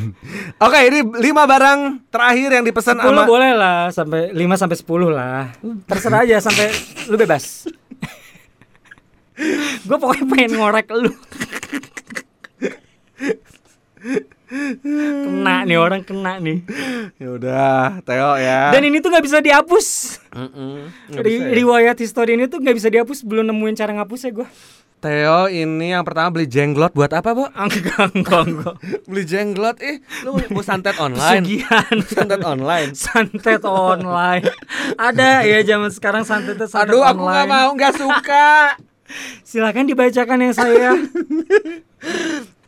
Oke, 0.66 0.78
ini 0.86 0.98
lima 1.22 1.46
barang 1.46 2.10
terakhir 2.10 2.48
yang 2.52 2.64
dipesan 2.66 2.98
10 2.98 3.06
sama 3.06 3.24
boleh 3.24 3.52
lah 3.54 3.90
sampai 3.90 4.32
5 4.34 4.60
sampai 4.60 4.76
10 4.76 5.10
lah. 5.12 5.42
Terserah 5.86 6.20
aja 6.26 6.36
sampai 6.42 6.66
lu 7.06 7.16
bebas. 7.16 7.70
gue 9.86 9.96
pokoknya 10.00 10.24
pengen 10.26 10.52
ngorek 10.56 10.88
lu. 10.96 11.12
kena 14.46 15.66
nih 15.66 15.76
orang 15.76 16.02
kena 16.06 16.38
nih. 16.38 16.62
Ya 17.18 17.28
udah, 17.34 18.00
Teo 18.06 18.38
ya. 18.38 18.70
Dan 18.70 18.86
ini 18.86 19.02
tuh 19.02 19.10
nggak 19.10 19.26
bisa 19.26 19.42
dihapus. 19.42 19.86
Mm-mm, 20.32 20.86
nggak 21.12 21.24
Ri- 21.26 21.34
bisa 21.42 21.46
ya? 21.50 21.54
riwayat 21.58 21.96
histori 21.98 22.38
ini 22.38 22.46
tuh 22.46 22.62
nggak 22.62 22.76
bisa 22.78 22.88
dihapus. 22.88 23.26
Belum 23.26 23.44
nemuin 23.44 23.74
cara 23.74 23.92
ngapusnya 23.92 24.30
gue. 24.32 24.48
Theo 24.96 25.52
ini 25.52 25.92
yang 25.92 26.08
pertama 26.08 26.32
beli 26.32 26.48
jenglot 26.48 26.96
buat 26.96 27.12
apa, 27.12 27.36
Bu? 27.36 27.52
Enggak. 27.68 28.16
Beli 29.04 29.22
jenglot 29.28 29.76
ih, 29.84 30.00
lu 30.24 30.40
mau 30.48 30.64
santet 30.68 30.96
online. 30.96 31.44
Pesugihan. 31.44 31.94
santet 32.00 32.40
online. 32.40 32.90
santet 33.04 33.62
online. 33.68 34.44
Ada 34.96 35.44
ya 35.44 35.60
zaman 35.68 35.92
sekarang 35.92 36.24
santetnya 36.24 36.64
santet 36.64 36.96
Aduh, 36.96 37.04
aku 37.04 37.28
nggak 37.28 37.48
mau, 37.48 37.68
nggak 37.76 37.92
suka. 37.92 38.80
Silakan 39.44 39.84
dibacakan 39.84 40.38
yang 40.48 40.54
saya. 40.56 40.96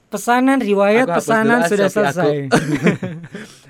Pesanan 0.08 0.60
riwayat 0.60 1.08
Aku 1.08 1.20
pesanan 1.20 1.64
ah, 1.64 1.68
sudah 1.68 1.88
selesai. 1.88 2.48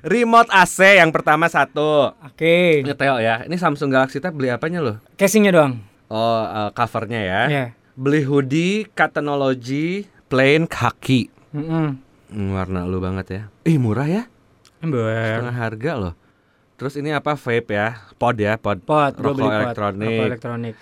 Remote 0.03 0.51
AC 0.51 0.99
yang 0.99 1.15
pertama 1.15 1.47
satu. 1.47 2.15
Oke. 2.27 2.83
Ini 2.83 2.95
Theo 2.95 3.19
ya. 3.23 3.47
Ini 3.47 3.55
Samsung 3.59 3.91
Galaxy 3.91 4.23
Tab 4.23 4.35
beli 4.35 4.51
apanya 4.51 4.79
loh? 4.79 4.97
Casingnya 5.19 5.51
doang. 5.51 5.83
Oh, 6.07 6.43
eh, 6.47 6.71
covernya 6.75 7.21
ya. 7.23 7.43
Ya. 7.51 7.65
Beli 7.99 8.23
hoodie 8.23 8.87
Catanology 8.95 10.07
plain 10.31 10.71
kaki. 10.71 11.35
Mm-mm. 11.51 11.99
Hmm, 12.31 12.49
warna 12.55 12.87
lu 12.87 13.03
banget 13.03 13.27
ya. 13.27 13.43
Ih, 13.67 13.75
murah 13.75 14.07
ya? 14.07 14.31
Ember. 14.79 15.11
Setengah 15.11 15.57
harga 15.59 15.93
loh. 15.99 16.15
Terus 16.79 16.95
ini 16.95 17.11
apa 17.11 17.35
vape 17.35 17.75
ya? 17.75 17.99
Pod 18.15 18.39
ya, 18.39 18.55
pod. 18.55 18.87
Gua 18.87 19.11
Rokok 19.11 19.35
beli 19.35 19.51
elektronik. 19.51 20.15
Rokok 20.15 20.31
elektronik. 20.31 20.75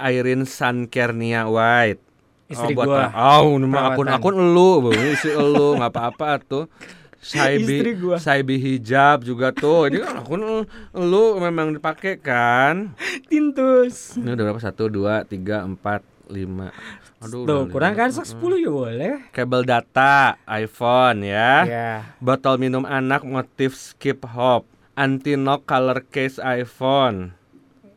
Airin 0.00 0.48
Suncarnia 0.48 1.44
White. 1.44 2.00
Istri 2.48 2.72
buat 2.72 2.88
gua. 2.88 3.12
Oh, 3.20 3.60
nama 3.60 3.92
akun-akun 3.92 4.32
elu, 4.32 4.70
Bu. 4.88 4.90
isi 4.96 5.28
elu, 5.28 5.76
nggak 5.76 5.92
apa-apa 5.92 6.40
tuh. 6.40 6.72
Saibi, 7.20 7.68
Istri 7.68 7.90
gua. 8.00 8.16
Saibi 8.16 8.56
hijab 8.56 9.28
juga 9.28 9.52
tuh. 9.52 9.92
Ini 9.92 10.00
kan 10.00 10.24
akun 10.24 10.64
elu 10.96 11.24
memang 11.36 11.76
dipakai 11.76 12.16
kan. 12.16 12.96
Tintus. 13.28 14.16
Ini 14.16 14.32
udah 14.32 14.44
berapa? 14.48 14.60
Satu, 14.64 14.88
dua, 14.88 15.28
tiga, 15.28 15.68
empat, 15.68 16.00
lima. 16.32 16.72
Aduh, 17.20 17.44
Tuh, 17.44 17.62
kurang 17.68 17.92
kan 17.92 18.08
sak 18.08 18.24
10 18.26 18.40
ya 18.58 18.68
boleh. 18.68 19.14
Kabel 19.30 19.62
data, 19.62 20.34
iPhone 20.44 21.22
ya. 21.22 21.52
Ya. 21.62 21.90
Botol 22.18 22.56
minum 22.56 22.82
anak 22.82 23.22
motif 23.22 23.76
skip 23.76 24.24
hop. 24.26 24.64
Anti 24.92 25.36
knock 25.36 25.64
color 25.64 26.02
case 26.04 26.40
iPhone. 26.40 27.36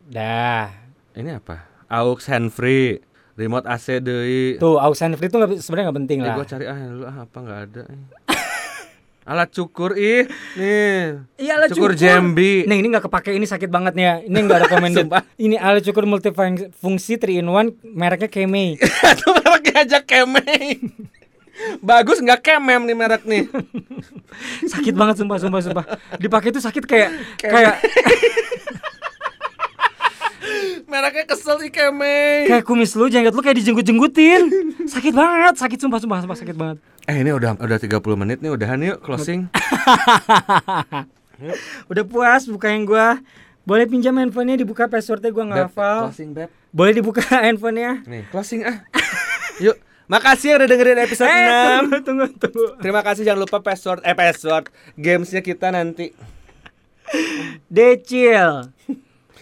Dah. 0.05 0.69
Ini 1.11 1.39
apa? 1.39 1.65
Aux 1.87 2.19
hand 2.21 2.51
free. 2.51 2.99
Remote 3.33 3.65
AC 3.65 3.99
deui. 3.99 4.55
Tuh, 4.55 4.77
aux 4.77 4.95
and 4.95 5.15
free 5.15 5.27
tuh 5.27 5.39
nggak- 5.39 5.59
sebenarnya 5.59 5.85
nggak 5.85 5.99
penting 5.99 6.19
Eh, 6.19 6.25
lah. 6.25 6.35
gua 6.35 6.45
cari 6.45 6.65
ah 6.65 6.77
dulu 6.77 7.03
ah 7.03 7.17
apa 7.21 7.37
nggak 7.37 7.59
ada. 7.65 7.83
Alat 9.25 9.49
cukur 9.49 9.97
ih 9.97 10.29
nih. 10.53 11.25
Iya 11.41 11.57
alat 11.57 11.73
Cukur 11.73 11.97
Jambi. 11.97 12.69
Nih 12.69 12.77
ini 12.77 12.93
nggak 12.93 13.09
kepake 13.09 13.33
ini 13.33 13.49
sakit 13.49 13.73
banget 13.73 13.97
nih 13.97 14.05
ya. 14.05 14.15
Ini 14.21 14.37
nggak 14.37 14.69
recommended. 14.69 15.09
Sumpah. 15.09 15.25
ini 15.41 15.57
alat 15.57 15.81
cukur 15.81 16.05
multifungsi 16.05 17.17
3 17.17 17.41
in 17.41 17.49
1 17.49 17.73
mereknya 17.89 18.29
Kemei. 18.29 18.77
Itu 19.17 19.27
mereknya 19.33 19.81
aja 19.81 19.99
kemeng. 20.05 20.93
Bagus 21.79 22.19
nggak 22.19 22.43
kemem 22.43 22.85
nih 22.85 22.95
merek 22.95 23.23
nih. 23.25 23.49
sakit 24.67 24.93
banget 24.93 25.23
sumpah 25.23 25.41
sumpah 25.41 25.61
sumpah. 25.63 25.85
Dipakai 26.21 26.51
itu 26.51 26.61
sakit 26.61 26.83
kayak 26.83 27.09
kayak 27.39 27.81
Mereknya 30.95 31.27
kesel 31.27 31.59
sih 31.59 31.67
kemeng. 31.67 32.47
kayak 32.47 32.63
kumis 32.63 32.95
lu 32.95 33.05
jenggot 33.05 33.35
lu 33.35 33.43
kayak 33.43 33.59
dijenggut-jenggutin. 33.59 34.41
Sakit 34.95 35.11
banget, 35.11 35.59
sakit 35.59 35.75
sumpah 35.77 35.99
sumpah 35.99 36.19
sumpah 36.19 36.37
sakit 36.37 36.55
banget. 36.55 36.77
Eh 37.03 37.19
ini 37.19 37.29
udah 37.29 37.57
udah 37.57 37.75
30 37.75 37.99
menit 38.15 38.39
nih 38.39 38.47
udahan 38.49 38.79
yuk 38.79 39.03
closing. 39.03 39.51
Udah 41.85 42.03
puas 42.05 42.47
buka 42.47 42.71
yang 42.71 42.87
gua. 42.87 43.19
Boleh 43.61 43.83
pinjam 43.83 44.15
handphonenya 44.15 44.63
dibuka 44.63 44.87
passwordnya 44.87 45.29
gua 45.29 45.43
nggak 45.43 45.67
hafal. 45.67 45.99
Closing 46.07 46.31
beb. 46.31 46.47
Boleh 46.71 46.95
dibuka 46.95 47.19
handphonenya. 47.43 48.07
Nih, 48.07 48.23
closing 48.29 48.63
ah. 48.63 48.79
Yuk. 49.59 49.75
Makasih 50.05 50.53
yang 50.53 50.59
udah 50.61 50.69
dengerin 50.69 50.99
episode 51.01 51.27
Eh, 51.27 51.35
6. 51.35 51.51
tunggu, 51.81 51.97
tunggu, 51.99 52.25
tunggu. 52.39 52.65
Terima 52.79 53.01
kasih 53.01 53.25
jangan 53.25 53.41
lupa 53.41 53.59
password 53.59 53.99
eh 54.01 54.13
password 54.13 54.69
gamesnya 54.95 55.41
kita 55.41 55.75
nanti. 55.75 56.15
Decil. 57.67 58.71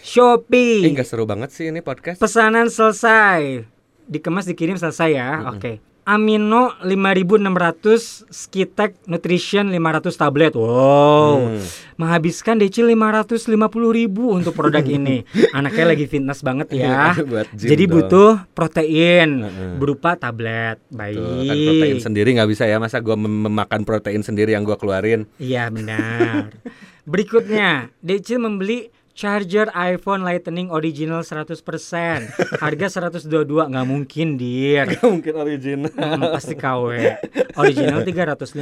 Shopee. 0.04 0.84
Eh 0.84 0.92
nggak 0.92 1.08
seru 1.08 1.24
banget 1.24 1.48
sih 1.48 1.72
ini 1.72 1.80
podcast. 1.80 2.20
Pesanan 2.20 2.68
selesai. 2.68 3.64
Dikemas 4.04 4.44
dikirim 4.44 4.76
selesai 4.76 5.16
ya. 5.16 5.48
Oke. 5.48 5.80
Amino 6.04 6.76
5600 6.84 8.28
Skitek 8.28 9.08
Nutrition 9.08 9.72
500 9.72 10.12
tablet. 10.12 10.52
Wow. 10.52 11.56
Hmm. 11.56 11.64
Menghabiskan 11.96 12.60
decil 12.60 12.92
550 12.92 13.48
ribu 13.88 14.36
untuk 14.36 14.52
produk 14.52 14.84
ini. 14.84 15.24
Anaknya 15.56 15.96
lagi 15.96 16.04
fitness 16.04 16.44
banget 16.44 16.76
ya. 16.76 17.16
Buat 17.32 17.48
gym 17.56 17.72
Jadi 17.72 17.84
dong. 17.88 17.92
butuh 17.96 18.32
protein 18.52 19.28
Heeh. 19.40 19.72
berupa 19.80 20.20
tablet. 20.20 20.84
Tuh, 20.84 21.00
Baik. 21.00 21.48
kan 21.48 21.56
protein 21.56 21.98
sendiri 22.04 22.28
nggak 22.36 22.50
bisa 22.52 22.68
ya 22.68 22.76
masa 22.76 23.00
gua 23.00 23.16
mem- 23.16 23.48
memakan 23.48 23.88
protein 23.88 24.20
sendiri 24.20 24.52
yang 24.52 24.68
gua 24.68 24.76
keluarin. 24.76 25.24
Iya 25.40 25.72
benar. 25.72 26.52
Berikutnya, 27.08 27.88
Decil 28.04 28.44
membeli 28.44 28.92
charger 29.14 29.70
iPhone 29.72 30.20
Lightning 30.20 30.68
original 30.68 31.22
100%. 31.22 31.54
Harga 32.58 32.86
122 32.90 33.30
nggak 33.46 33.86
mungkin, 33.86 34.34
Dir. 34.34 34.90
Gak 34.90 35.06
mungkin 35.06 35.34
original. 35.38 35.90
Hmm, 35.90 36.34
pasti 36.34 36.54
KW. 36.54 36.98
Original 37.54 38.02
350. 38.10 38.58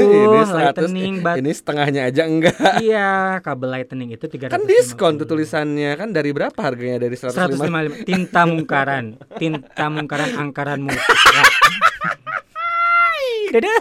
ini 0.00 0.40
100, 0.40 0.48
Lightning 0.50 1.14
bat. 1.20 1.36
ini 1.36 1.52
setengahnya 1.52 2.08
aja 2.08 2.24
enggak. 2.24 2.56
Iya, 2.80 3.38
kabel 3.40 3.68
Lightning 3.70 4.10
itu 4.10 4.24
350. 4.24 4.48
Kan 4.48 4.62
diskon 4.64 5.12
tuh 5.16 5.28
tulisannya 5.28 5.92
kan 5.94 6.08
dari 6.10 6.32
berapa 6.32 6.56
harganya 6.56 6.96
dari 6.98 7.14
105. 7.14 7.60
155 7.60 8.08
tinta 8.08 8.42
mungkaran 8.42 9.04
tinta 9.36 9.86
mungkaran 9.86 10.30
angkaranmu 10.34 10.88
Ya. 10.88 11.44
dadah 13.54 13.80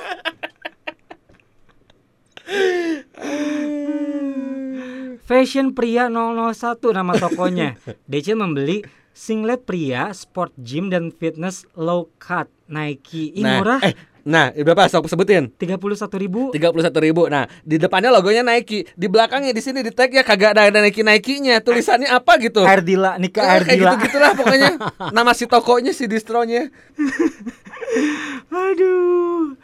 Fashion 5.26 5.74
Pria 5.74 6.06
001 6.06 6.54
nama 6.94 7.18
tokonya. 7.18 7.74
Decil 8.12 8.38
membeli 8.38 8.86
singlet 9.10 9.64
pria, 9.64 10.12
sport 10.12 10.54
gym 10.56 10.88
dan 10.88 11.10
fitness 11.10 11.66
low 11.74 12.14
cut 12.16 12.46
Nike. 12.68 13.32
Ih 13.32 13.42
Nah, 13.42 13.58
murah. 13.58 13.80
eh, 13.82 13.96
nah, 14.22 14.52
berapa 14.52 14.86
sok 14.86 15.08
sebutin? 15.08 15.50
31 15.56 15.82
ribu. 16.20 16.52
31 16.52 16.94
ribu. 17.02 17.26
Nah, 17.26 17.48
di 17.64 17.80
depannya 17.80 18.12
logonya 18.12 18.44
Nike, 18.44 18.86
di 18.92 19.08
belakangnya 19.08 19.50
di 19.50 19.64
sini 19.64 19.82
di 19.82 19.90
tag 19.90 20.12
ya 20.12 20.22
kagak 20.22 20.54
ada 20.54 20.78
Nike 20.78 21.02
Nike-nya. 21.02 21.58
Tulisannya 21.58 22.06
apa 22.06 22.38
gitu? 22.38 22.62
Air 22.62 22.84
Dila, 22.84 23.16
Nika 23.18 23.40
Eh, 23.40 23.50
Air 23.50 23.64
kayak 23.64 23.80
gitu 23.82 23.96
gitulah 24.06 24.32
pokoknya. 24.36 24.70
Nama 25.16 25.32
si 25.32 25.46
tokonya 25.48 25.90
si 25.90 26.06
distronya. 26.06 26.70
Aduh. 28.52 29.56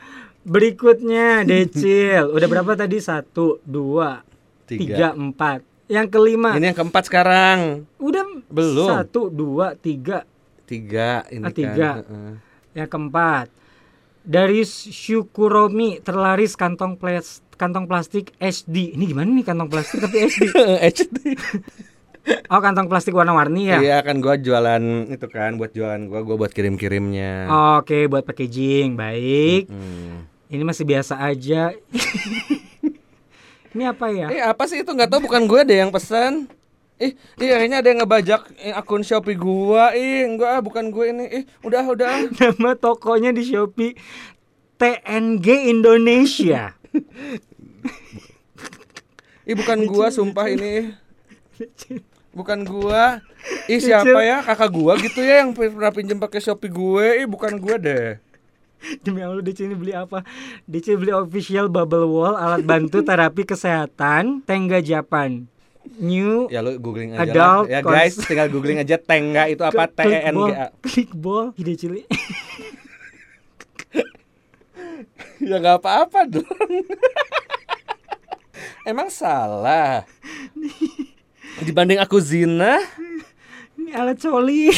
Berikutnya 0.42 1.46
Decil. 1.46 2.32
Udah 2.32 2.48
berapa 2.48 2.74
tadi? 2.74 2.98
Satu, 2.98 3.62
dua, 3.62 4.26
tiga, 4.72 5.08
empat. 5.12 5.60
Yang 5.92 6.08
kelima. 6.08 6.56
Ini 6.56 6.72
yang 6.72 6.78
keempat 6.78 7.04
sekarang. 7.12 7.84
Udah 8.00 8.24
Belum. 8.48 8.88
Satu, 8.88 9.28
dua, 9.28 9.76
tiga. 9.76 10.24
Tiga 10.64 11.28
ini 11.28 11.44
Ah, 11.44 11.52
kan. 11.52 11.56
tiga. 11.56 11.90
Heeh. 12.00 12.32
Yang 12.76 12.90
keempat. 12.90 13.48
Dari 14.22 14.62
Syukuromi 14.64 16.00
terlaris 16.00 16.54
kantong 16.54 16.96
plas 16.96 17.42
kantong 17.58 17.86
plastik 17.86 18.32
HD. 18.38 18.96
Ini 18.96 19.04
gimana 19.04 19.28
nih 19.28 19.44
kantong 19.44 19.68
plastik 19.68 20.00
tapi 20.00 20.24
HD? 20.24 20.52
HD. 20.80 21.18
Oh, 22.54 22.62
kantong 22.62 22.86
plastik 22.86 23.18
warna-warni 23.18 23.74
ya. 23.74 23.82
Iya 23.82 23.98
kan 24.06 24.22
gua 24.22 24.38
jualan 24.38 25.10
itu 25.10 25.26
kan 25.26 25.58
buat 25.58 25.74
jualan 25.74 26.06
gua, 26.06 26.22
gua 26.22 26.38
buat 26.38 26.54
kirim-kirimnya. 26.54 27.50
Oke, 27.82 28.06
buat 28.06 28.22
packaging. 28.22 28.94
Baik. 28.94 29.66
Hmm. 29.66 30.30
Ini 30.46 30.62
masih 30.62 30.86
biasa 30.86 31.18
aja. 31.18 31.74
Ini 33.72 33.96
apa 33.96 34.12
ya? 34.12 34.28
Eh 34.28 34.44
apa 34.44 34.64
sih 34.68 34.84
itu 34.84 34.92
nggak 34.92 35.08
tahu 35.08 35.32
bukan 35.32 35.48
gue 35.48 35.62
deh 35.64 35.80
yang 35.80 35.92
pesan. 35.92 36.52
Ih, 37.02 37.18
iya 37.42 37.58
kayaknya 37.58 37.78
ada 37.82 37.90
yang 37.90 38.00
ngebajak 38.06 38.42
eh, 38.62 38.74
akun 38.78 39.02
Shopee 39.02 39.34
gua. 39.34 39.90
Ih, 39.98 40.30
enggak 40.30 40.50
ah, 40.54 40.62
bukan 40.62 40.94
gue 40.94 41.06
ini. 41.10 41.26
Ih, 41.42 41.44
udah 41.66 41.82
udah. 41.90 42.28
Nama 42.38 42.78
tokonya 42.78 43.34
di 43.34 43.42
Shopee 43.42 43.98
TNG 44.78 45.74
Indonesia. 45.74 46.78
Ih 49.50 49.58
bukan 49.58 49.90
gua 49.90 50.14
sumpah 50.14 50.46
ini. 50.54 50.94
Bukan 52.38 52.70
gua. 52.70 53.26
Ih 53.66 53.82
siapa 53.82 54.22
ya 54.22 54.46
kakak 54.46 54.70
gua 54.70 54.94
gitu 55.02 55.26
ya 55.26 55.42
yang 55.42 55.58
pernah 55.58 55.90
pinjam 55.90 56.22
pakai 56.22 56.38
Shopee 56.38 56.70
gue. 56.70 57.26
Ih 57.26 57.28
bukan 57.28 57.58
gua 57.58 57.82
deh. 57.82 58.22
Demi 59.06 59.22
Allah 59.22 59.42
DC 59.42 59.66
ini 59.66 59.76
beli 59.78 59.94
apa? 59.94 60.26
DC 60.66 60.98
beli 60.98 61.14
official 61.14 61.70
bubble 61.70 62.10
wall 62.10 62.34
alat 62.38 62.66
bantu 62.66 63.02
terapi 63.08 63.46
kesehatan 63.46 64.42
Tengga 64.46 64.82
Japan. 64.82 65.46
New 65.98 66.46
Ya 66.54 66.62
lu 66.62 66.78
googling 66.78 67.18
aja 67.18 67.26
Adult 67.26 67.66
lah. 67.66 67.74
Ya 67.74 67.80
guys, 67.82 68.14
tinggal 68.22 68.54
googling 68.54 68.78
aja 68.78 69.02
Tengga 69.02 69.50
itu 69.50 69.66
apa 69.66 69.90
T 69.98 70.00
E 70.06 70.20
N 70.30 70.36
G 70.38 70.52
A. 70.54 70.68
Clickball 70.86 71.46
ide 71.58 71.74
cili. 71.74 72.02
Ya 75.42 75.58
nggak 75.58 75.82
apa-apa 75.82 76.30
dong. 76.30 76.46
Emang 78.86 79.10
salah. 79.10 80.06
Dibanding 81.66 81.98
aku 82.02 82.22
zina, 82.22 82.78
Ini 83.78 83.94
alat 83.98 84.22
coli. 84.22 84.70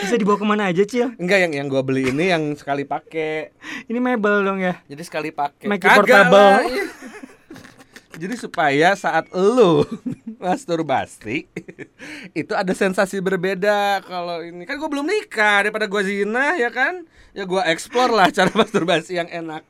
Bisa 0.00 0.16
dibawa 0.16 0.36
ke 0.40 0.46
mana 0.46 0.62
aja 0.68 0.82
Cil? 0.82 1.12
enggak 1.16 1.38
yang 1.44 1.52
yang 1.52 1.66
gua 1.68 1.84
beli 1.84 2.08
ini 2.08 2.32
yang 2.32 2.56
sekali 2.56 2.84
pakai. 2.84 3.52
Ini 3.86 3.98
mebel 3.98 4.42
dong 4.42 4.58
ya. 4.58 4.80
Jadi 4.88 5.02
sekali 5.04 5.30
pakai. 5.30 5.68
Make 5.68 5.84
it 5.84 5.88
Kagak 5.88 5.98
portable. 6.02 6.36
lah, 6.36 6.60
iya. 6.66 6.84
Jadi 8.20 8.34
supaya 8.36 8.92
saat 8.92 9.32
lu 9.32 9.80
masturbasi 10.44 11.48
itu 12.40 12.52
ada 12.52 12.72
sensasi 12.76 13.16
berbeda 13.20 14.04
kalau 14.04 14.44
ini 14.44 14.68
kan 14.68 14.76
gue 14.76 14.88
belum 14.88 15.08
nikah 15.08 15.64
daripada 15.64 15.88
gue 15.88 16.02
zina 16.04 16.52
ya 16.56 16.68
kan 16.68 17.08
ya 17.32 17.48
gue 17.48 17.62
explore 17.68 18.12
lah 18.12 18.28
cara 18.28 18.52
masturbasi 18.52 19.16
yang 19.16 19.28
enak 19.30 19.64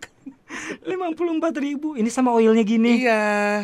54 0.82 0.90
ribu 1.62 1.94
Ini 1.94 2.10
sama 2.10 2.34
oilnya 2.34 2.66
gini 2.66 3.06
iya 3.06 3.62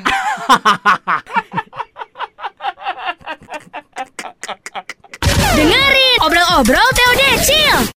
Dengerin 5.57 6.21
obrol-obrol 6.21 6.91
TOD 6.93 7.23
Chill. 7.41 7.95